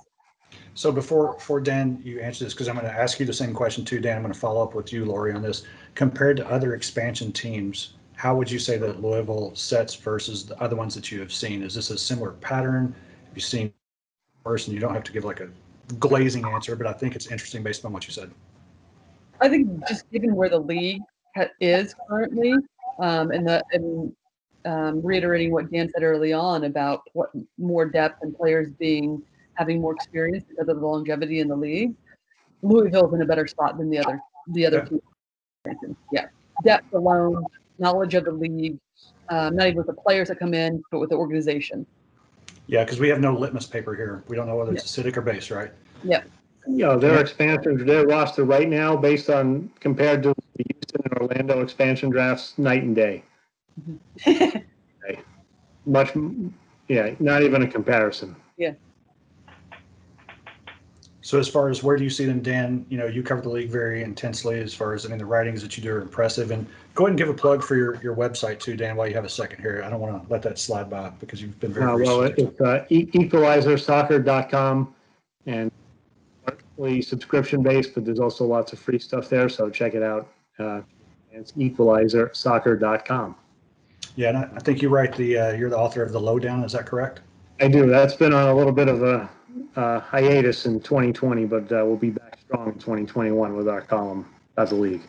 [0.74, 3.54] So before, before Dan, you answer this, because I'm going to ask you the same
[3.54, 5.64] question too, Dan, I'm going to follow up with you, Lori, on this.
[5.96, 10.76] Compared to other expansion teams, how would you say that Louisville sets versus the other
[10.76, 11.64] ones that you have seen?
[11.64, 12.94] Is this a similar pattern?
[13.28, 13.74] Have you seen?
[14.44, 15.50] And you don't have to give like a
[16.00, 18.32] glazing answer, but I think it's interesting based on what you said.
[19.40, 21.02] I think just given where the league
[21.60, 22.56] is currently,
[23.02, 24.16] um, and the and
[24.64, 29.22] um, reiterating what Dan said early on about what more depth and players being
[29.56, 31.94] having more experience because of the longevity in the league,
[32.62, 34.22] Louisville's in a better spot than the other
[34.54, 35.76] the other Yeah.
[35.76, 35.96] two.
[36.12, 36.28] Yeah,
[36.64, 37.44] depth alone,
[37.78, 38.78] knowledge of the league,
[39.30, 41.86] um, not even with the players that come in, but with the organization.
[42.68, 44.24] Yeah, because we have no litmus paper here.
[44.28, 45.72] We don't know whether it's acidic or base, right?
[46.68, 47.20] You know, their Yeah.
[47.22, 52.58] expansion, their roster right now, based on, compared to the Houston and Orlando expansion drafts,
[52.58, 53.24] night and day.
[55.86, 56.12] Much,
[56.88, 58.36] yeah, not even a comparison.
[58.58, 58.74] Yeah.
[61.24, 62.86] So as far as where do you see them, Dan?
[62.90, 64.60] You know, you cover the league very intensely.
[64.60, 66.52] As far as I mean, the writings that you do are impressive.
[66.52, 68.96] And go ahead and give a plug for your, your website too, Dan.
[68.96, 71.42] While you have a second here, I don't want to let that slide by because
[71.42, 71.86] you've been very.
[71.86, 72.40] Uh, well, researched.
[72.40, 74.96] it's uh, equalizersoccer.com
[75.46, 75.72] and
[76.78, 79.50] partly subscription based, but there's also lots of free stuff there.
[79.50, 80.28] So check it out.
[80.60, 80.82] Uh,
[81.32, 83.36] it's equalizersoccer.com.
[84.16, 86.64] yeah, and I, I think you write the uh, you're the author of the lowdown.
[86.64, 87.22] Is that correct?
[87.60, 87.88] I do.
[87.88, 89.30] That's been on a little bit of a
[89.76, 94.26] uh, hiatus in 2020, but uh, we'll be back strong in 2021 with our column
[94.54, 95.02] about the league.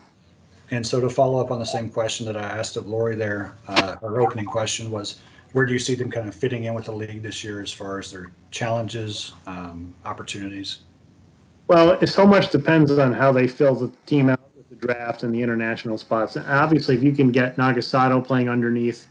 [0.71, 3.55] And so to follow up on the same question that I asked of Lori there,
[3.67, 5.19] uh, our opening question was,
[5.51, 7.71] where do you see them kind of fitting in with the league this year as
[7.71, 10.79] far as their challenges, um, opportunities?
[11.67, 15.23] Well, it so much depends on how they fill the team out with the draft
[15.23, 16.35] and the international spots.
[16.35, 19.07] Obviously, if you can get Nagasato playing underneath,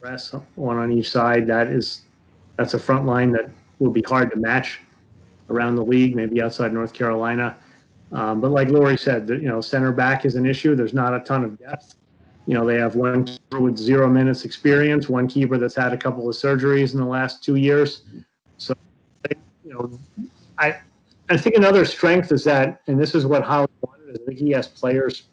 [0.00, 2.02] press one on each side, that is
[2.56, 3.48] that's a front line that
[3.78, 4.80] will be hard to match
[5.50, 7.56] around the league, maybe outside North Carolina.
[8.10, 10.74] Um, but like Lori said, you know, center back is an issue.
[10.74, 11.94] There's not a ton of depth.
[12.46, 15.96] You know, they have one keeper with zero minutes experience, one keeper that's had a
[15.96, 18.02] couple of surgeries in the last two years.
[18.58, 18.74] So,
[19.64, 19.98] you know,
[20.58, 20.80] I
[21.32, 24.50] I think another strength is that, and this is what Holly wanted, is think he
[24.50, 25.24] has players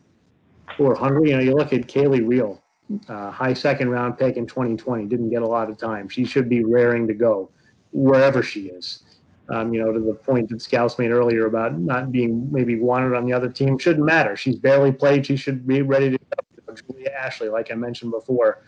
[0.78, 1.32] who are hungry.
[1.32, 2.62] You know, you look at Kaleigh Riehl,
[3.10, 6.08] uh, high second round pick in 2020, didn't get a lot of time.
[6.08, 7.52] She should be raring to go
[7.92, 9.04] wherever she is.
[9.50, 13.16] Um, you know, to the point that Scouse made earlier about not being maybe wanted
[13.16, 14.36] on the other team shouldn't matter.
[14.36, 15.26] She's barely played.
[15.26, 16.76] She should be ready to go.
[16.76, 18.62] Julia Ashley, like I mentioned before,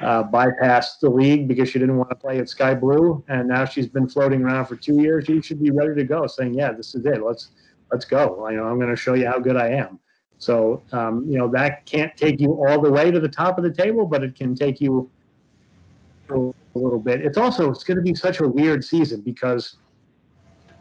[0.00, 3.64] uh, bypassed the league because she didn't want to play at Sky Blue, and now
[3.64, 5.26] she's been floating around for two years.
[5.26, 7.22] She should be ready to go, saying, "Yeah, this is it.
[7.22, 7.50] Let's
[7.92, 8.48] let's go.
[8.48, 9.98] You know, I'm going to show you how good I am."
[10.38, 13.64] So, um, you know, that can't take you all the way to the top of
[13.64, 15.10] the table, but it can take you
[16.30, 17.20] a little bit.
[17.20, 19.76] It's also it's going to be such a weird season because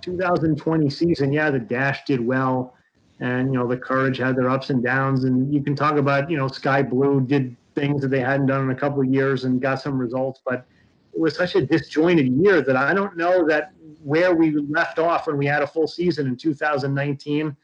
[0.01, 2.73] 2020 season, yeah, the Dash did well,
[3.19, 6.29] and you know the Courage had their ups and downs, and you can talk about
[6.29, 9.45] you know Sky Blue did things that they hadn't done in a couple of years
[9.45, 10.65] and got some results, but
[11.13, 15.27] it was such a disjointed year that I don't know that where we left off
[15.27, 17.55] when we had a full season in 2019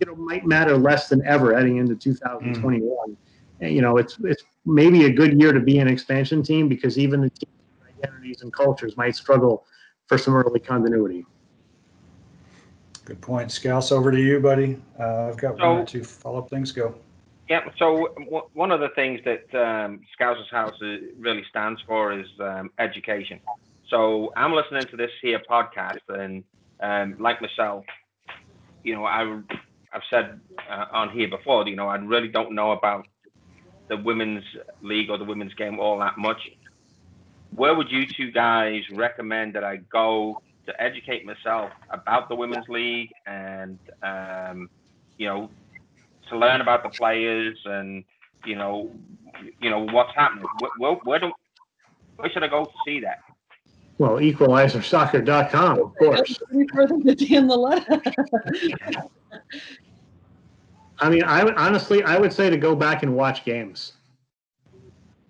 [0.00, 3.16] it might matter less than ever heading into 2021.
[3.60, 6.98] And, you know, it's it's maybe a good year to be an expansion team because
[6.98, 7.48] even the team
[7.98, 9.64] identities and cultures might struggle
[10.06, 11.24] for some early continuity.
[13.04, 13.50] Good point.
[13.50, 13.92] Scouse.
[13.92, 14.82] over to you, buddy.
[14.98, 16.72] Uh, I've got one or two follow-up things.
[16.72, 16.94] Go.
[17.48, 17.60] Yeah.
[17.78, 22.26] So w- one of the things that um, Scousers House uh, really stands for is
[22.40, 23.40] um, education.
[23.88, 26.42] So I'm listening to this here podcast, and
[26.80, 27.84] um, like myself,
[28.82, 29.22] you know, I
[29.92, 33.06] I've said uh, on here before, you know, I really don't know about
[33.88, 34.44] the women's
[34.82, 36.40] league or the women's game all that much.
[37.54, 42.68] Where would you two guys recommend that I go to educate myself about the women's
[42.68, 44.68] league and, um,
[45.16, 45.50] you know,
[46.28, 48.04] to learn about the players and,
[48.44, 48.92] you know,
[49.60, 50.44] you know what's happening?
[50.60, 51.32] Where, where, where do
[52.16, 53.20] where should I go to see that?
[53.98, 56.38] Well, equalizersoccer.com, of course.
[56.50, 58.00] Pretty further than Dan Lauletta.
[60.98, 63.92] I mean, I would honestly, I would say to go back and watch games.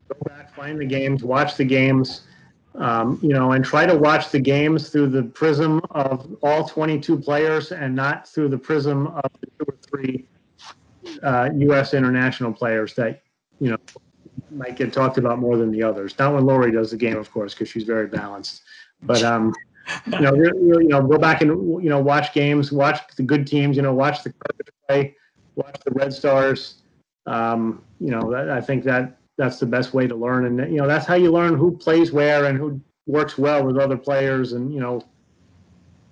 [0.08, 2.22] Go back, find the games, watch the games,
[2.76, 7.18] um, you know, and try to watch the games through the prism of all 22
[7.18, 10.28] players and not through the prism of the two or three
[11.22, 11.94] uh, U.S.
[11.94, 13.22] international players that,
[13.60, 13.78] you know,
[14.50, 16.18] might get talked about more than the others.
[16.18, 18.62] Not when Lori does the game, of course, because she's very balanced.
[19.02, 19.52] But um,
[20.06, 21.50] you know, really, you know, go back and
[21.82, 23.76] you know watch games, watch the good teams.
[23.76, 24.32] You know, watch the
[24.88, 25.14] play,
[25.54, 26.82] watch the Red Stars.
[27.26, 30.78] Um, you know, that, I think that that's the best way to learn, and you
[30.78, 34.52] know, that's how you learn who plays where and who works well with other players,
[34.52, 35.02] and you know,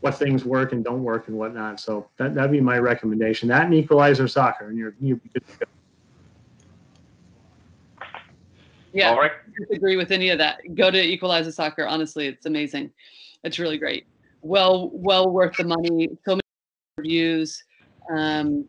[0.04, 1.80] what things work and don't work and whatnot.
[1.80, 3.48] So that that'd be my recommendation.
[3.48, 5.18] That and Equalizer Soccer, and you're you.
[8.92, 9.32] yeah, All right.
[9.32, 10.58] I disagree with any of that.
[10.74, 11.86] Go to Equalizer Soccer.
[11.86, 12.92] Honestly, it's amazing.
[13.44, 14.06] It's really great.
[14.42, 16.10] Well, well worth the money.
[16.26, 16.40] So many
[16.98, 17.64] reviews.
[18.14, 18.66] Um,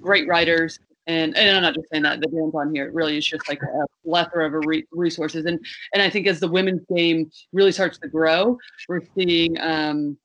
[0.00, 0.78] great writers.
[1.06, 2.86] and and I'm not just saying that the Dan's on here.
[2.86, 5.60] It really is just like a plethora of re- resources, and
[5.92, 8.56] and I think as the women's game really starts to grow,
[8.88, 9.60] we're seeing.
[9.60, 10.16] Um,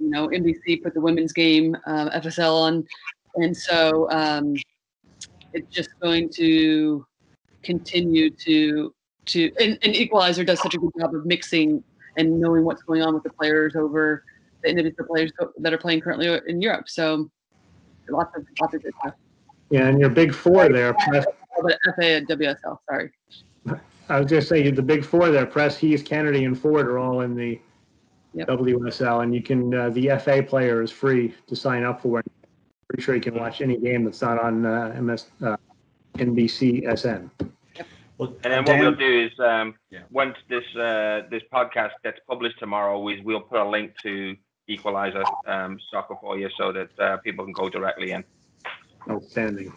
[0.00, 2.86] you know, NBC put the women's game um, FSL on,
[3.36, 4.54] and so um,
[5.52, 7.06] it's just going to
[7.62, 8.92] continue to
[9.26, 11.84] to and, and Equalizer does such a good job of mixing
[12.16, 14.24] and knowing what's going on with the players over
[14.62, 16.88] the individual players that are playing currently in Europe.
[16.88, 17.30] So
[18.08, 19.14] lots of lots of good stuff.
[19.70, 21.24] Yeah, and your big four there, press,
[21.62, 23.12] but FA and WSL, sorry.
[24.08, 27.20] I was just saying, the big four there, Press, Heath, Kennedy, and Foord are all
[27.20, 27.60] in the
[28.34, 28.48] Yep.
[28.48, 32.20] WSL, and you can, uh, the FA player is free to sign up for.
[32.20, 32.26] it.
[32.88, 35.56] Pretty sure you can watch any game that's not on uh, MS, uh,
[36.14, 37.30] NBC SN.
[38.18, 40.00] Well, And then what Dan- we'll do is, um, Yeah.
[40.10, 44.36] once this uh, this podcast gets published tomorrow, we we'll put a link to
[44.68, 48.22] Equalizer um, soccer for you so that uh, people can go directly in.
[49.08, 49.72] Outstanding.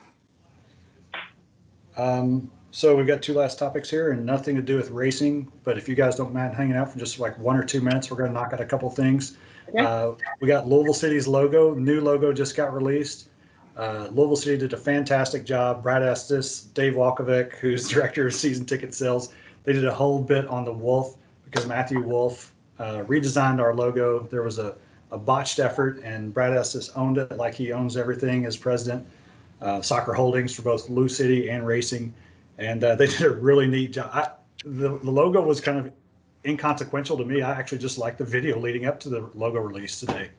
[1.98, 5.78] Um, so we've got two last topics here and nothing to do with racing, but
[5.78, 8.18] if you guys don't mind hanging out for just like one or two minutes, we're
[8.18, 9.38] gonna knock out a couple things.
[9.70, 9.78] Okay.
[9.78, 13.30] Uh, we got Louisville City's logo, new logo just got released.
[13.78, 15.84] Uh, Louisville City did a fantastic job.
[15.84, 19.32] Brad Estes, Dave Walkovic, who's director of season ticket sales,
[19.66, 21.16] they did a whole bit on the Wolf
[21.46, 24.28] because Matthew Wolf uh, redesigned our logo.
[24.32, 24.76] There was a,
[25.12, 29.06] a botched effort, and Brad Estes owned it like he owns everything as president.
[29.62, 32.12] Uh, soccer holdings for both Lou City and racing,
[32.58, 34.10] and uh, they did a really neat job.
[34.14, 34.30] I,
[34.66, 35.92] the, the logo was kind of
[36.46, 37.42] inconsequential to me.
[37.42, 40.30] I actually just liked the video leading up to the logo release today.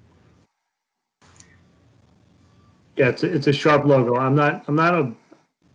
[2.96, 4.16] Yeah, it's, a- it's a sharp logo.
[4.16, 5.12] I'm not, I'm not a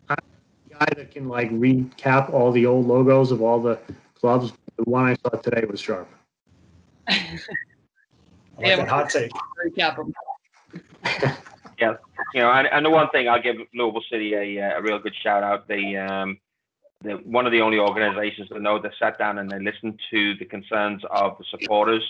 [0.10, 3.78] I'm a guy that can like recap all the old logos of all the
[4.16, 4.54] clubs.
[4.78, 6.08] The one I saw today was sharp.
[7.08, 7.16] I
[8.58, 9.32] like Yeah, that hot take.
[9.66, 10.14] Recap them.
[11.80, 11.93] Yeah,
[12.34, 14.99] you know, and, and the one thing I'll give Louisville City a, uh, a real
[14.99, 15.67] good shout out.
[15.67, 16.38] They um,
[17.01, 20.36] they're one of the only organizations that know they sat down and they listened to
[20.36, 22.03] the concerns of the supporters,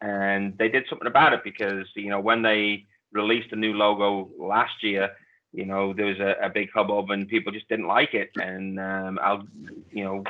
[0.00, 4.30] and they did something about it because you know when they released the new logo
[4.38, 5.10] last year,
[5.52, 8.80] you know there was a, a big hubbub and people just didn't like it, and
[8.80, 9.46] um, I'll
[9.90, 10.24] you know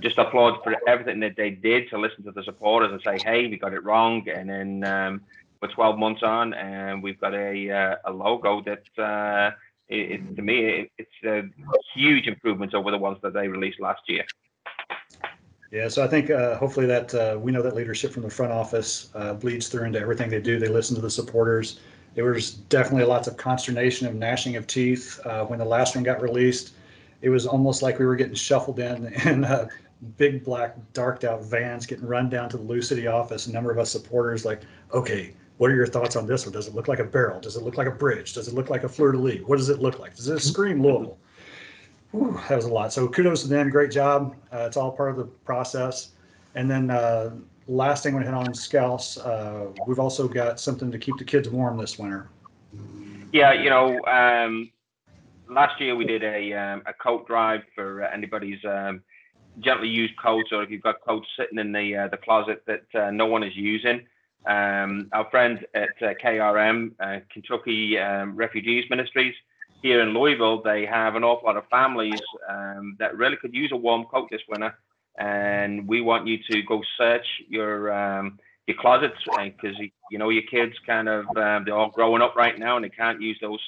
[0.00, 3.48] just applaud for everything that they did to listen to the supporters and say, hey,
[3.48, 4.84] we got it wrong, and then.
[4.84, 5.20] Um,
[5.62, 9.52] we're 12 months on and we've got a uh, a logo that uh,
[9.88, 11.42] it, it, to me it, it's a
[11.94, 14.24] huge improvement over the ones that they released last year.
[15.70, 18.52] Yeah, so I think uh, hopefully that uh, we know that leadership from the front
[18.52, 20.58] office uh, bleeds through into everything they do.
[20.58, 21.80] They listen to the supporters.
[22.14, 26.04] There was definitely lots of consternation and gnashing of teeth uh, when the last one
[26.04, 26.74] got released.
[27.22, 29.68] It was almost like we were getting shuffled in in uh,
[30.18, 33.46] big black darked out vans, getting run down to the Lou City office.
[33.46, 35.32] A number of us supporters like, okay,
[35.62, 36.52] what are your thoughts on this one?
[36.52, 37.38] Does it look like a barrel?
[37.38, 38.32] Does it look like a bridge?
[38.32, 39.42] Does it look like a fleur de lis?
[39.46, 40.16] What does it look like?
[40.16, 41.16] Does it scream Louisville?
[42.10, 42.92] Whew, that was a lot.
[42.92, 43.70] So kudos to them.
[43.70, 44.34] Great job.
[44.52, 46.14] Uh, it's all part of the process.
[46.56, 47.36] And then uh,
[47.68, 51.48] last thing we hit on Scouse, uh, we've also got something to keep the kids
[51.48, 52.28] warm this winter.
[53.32, 54.68] Yeah, you know, um,
[55.48, 59.00] last year we did a um, a coat drive for anybody's um,
[59.60, 63.00] gently used coats, or if you've got coats sitting in the uh, the closet that
[63.00, 64.08] uh, no one is using.
[64.46, 69.34] Um, our friends at uh, KRM, uh, Kentucky um, Refugees Ministries,
[69.82, 73.70] here in Louisville, they have an awful lot of families um, that really could use
[73.72, 74.74] a warm coat this winter.
[75.18, 79.76] And we want you to go search your um, your closets because
[80.10, 82.88] you know your kids kind of um, they're all growing up right now and they
[82.88, 83.60] can't use those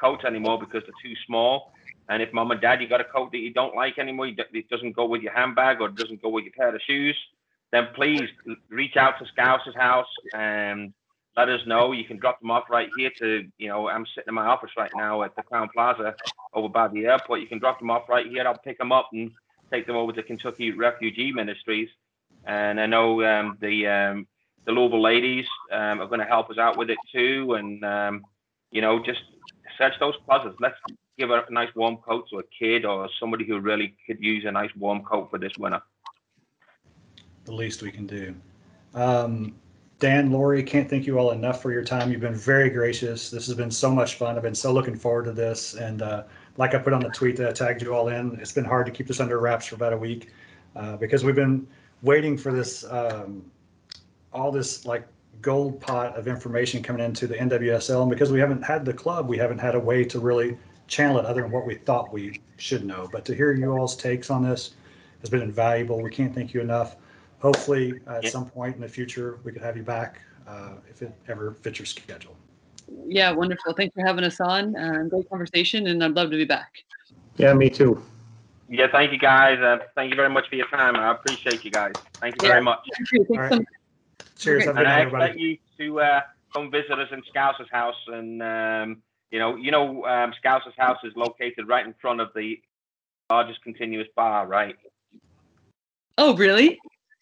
[0.00, 1.72] coats anymore because they're too small.
[2.08, 4.68] And if mom and dad you got a coat that you don't like anymore, it
[4.70, 7.18] doesn't go with your handbag or it doesn't go with your pair of shoes,
[7.72, 8.28] then please
[8.70, 10.92] reach out to Scouse's house and
[11.36, 11.92] let us know.
[11.92, 14.70] You can drop them off right here to, you know, I'm sitting in my office
[14.76, 16.14] right now at the Crowne Plaza
[16.54, 17.40] over by the airport.
[17.40, 18.46] You can drop them off right here.
[18.46, 19.30] I'll pick them up and
[19.70, 21.90] take them over to Kentucky Refugee Ministries.
[22.44, 24.26] And I know um, the um,
[24.64, 27.54] the Louisville ladies um, are going to help us out with it too.
[27.54, 28.24] And um,
[28.70, 29.20] you know, just
[29.76, 30.56] search those closets.
[30.60, 30.76] Let's
[31.18, 34.52] give a nice warm coat to a kid or somebody who really could use a
[34.52, 35.80] nice warm coat for this winter.
[37.48, 38.34] The least we can do.
[38.92, 39.54] Um,
[40.00, 42.12] Dan, Lori, can't thank you all enough for your time.
[42.12, 43.30] You've been very gracious.
[43.30, 44.36] This has been so much fun.
[44.36, 45.72] I've been so looking forward to this.
[45.72, 46.24] And uh,
[46.58, 48.84] like I put on the tweet that I tagged you all in, it's been hard
[48.84, 50.30] to keep this under wraps for about a week
[50.76, 51.66] uh, because we've been
[52.02, 53.42] waiting for this, um,
[54.30, 55.08] all this like
[55.40, 58.02] gold pot of information coming into the NWSL.
[58.02, 61.18] And because we haven't had the club, we haven't had a way to really channel
[61.18, 63.08] it other than what we thought we should know.
[63.10, 64.74] But to hear you all's takes on this
[65.20, 66.02] has been invaluable.
[66.02, 66.96] We can't thank you enough.
[67.40, 68.30] Hopefully, at Yeah.
[68.30, 71.78] some point in the future, we could have you back uh, if it ever fits
[71.78, 72.36] your schedule.
[73.06, 73.74] Yeah, wonderful.
[73.74, 74.74] Thanks for having us on.
[74.74, 76.72] Uh, great conversation, and I'd love to be back.
[77.36, 78.02] Yeah, me too.
[78.68, 79.58] Yeah, thank you guys.
[79.60, 80.96] Uh, thank you very much for your time.
[80.96, 81.92] I appreciate you guys.
[82.14, 82.80] Thank you very much.
[82.96, 83.24] Thank you.
[83.24, 83.66] Thanks All so much.
[84.38, 84.64] Cheers.
[84.64, 85.60] Have a And I night, expect everybody.
[85.78, 86.20] you to uh,
[86.52, 87.96] come visit us in Scouser's house.
[88.08, 92.30] And um, you know, you know, um, Scouser's house is located right in front of
[92.34, 92.60] the
[93.30, 94.76] largest continuous bar, right?
[96.16, 96.78] Oh, really?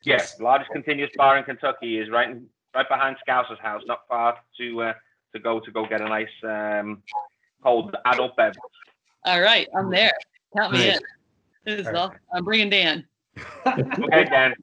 [0.07, 4.03] Yes, the largest continuous bar in Kentucky is right in, right behind Scouser's house, not
[4.09, 4.93] far to uh,
[5.35, 7.03] to go to go get a nice um,
[7.63, 8.57] cold adult beverage.
[9.25, 10.13] All right, I'm there.
[10.57, 10.97] Count me Nice.
[10.99, 11.03] in.
[11.65, 11.99] This is All right.
[11.99, 12.15] all.
[12.33, 13.05] I'm bringing Dan.
[13.67, 14.55] Okay, Dan.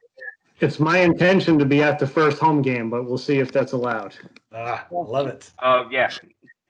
[0.62, 3.74] It's my intention to be at the first home game, but we'll see if that's
[3.74, 4.16] allowed.
[4.54, 5.52] Ah, love it.
[5.62, 6.10] Oh yeah,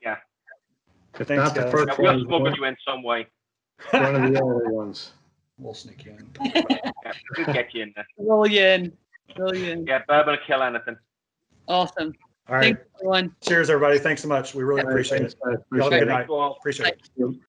[0.02, 0.18] yeah.
[1.20, 1.72] If Thanks, not the guys.
[1.72, 3.28] first Yeah, we'll one, smuggle one you in some way.
[3.92, 5.12] One of the other ones.
[5.64, 6.28] We'll sneak you in.
[6.44, 8.06] Yeah, we'll get you in there.
[8.18, 8.92] Roll you in.
[9.38, 9.86] Roll you in.
[9.86, 10.98] Yeah, bourbon will kill anything.
[11.70, 12.14] Awesome.
[12.50, 12.76] All right.
[12.76, 13.34] Thanks, everyone.
[13.42, 13.98] Cheers, everybody.
[13.98, 14.54] Thanks so much.
[14.54, 15.40] We really appreciate Thanks, it.
[15.46, 15.58] guys.
[15.72, 16.18] Y'all have a good night.
[16.18, 16.58] Thank you all.
[16.60, 17.36] Appreciate it.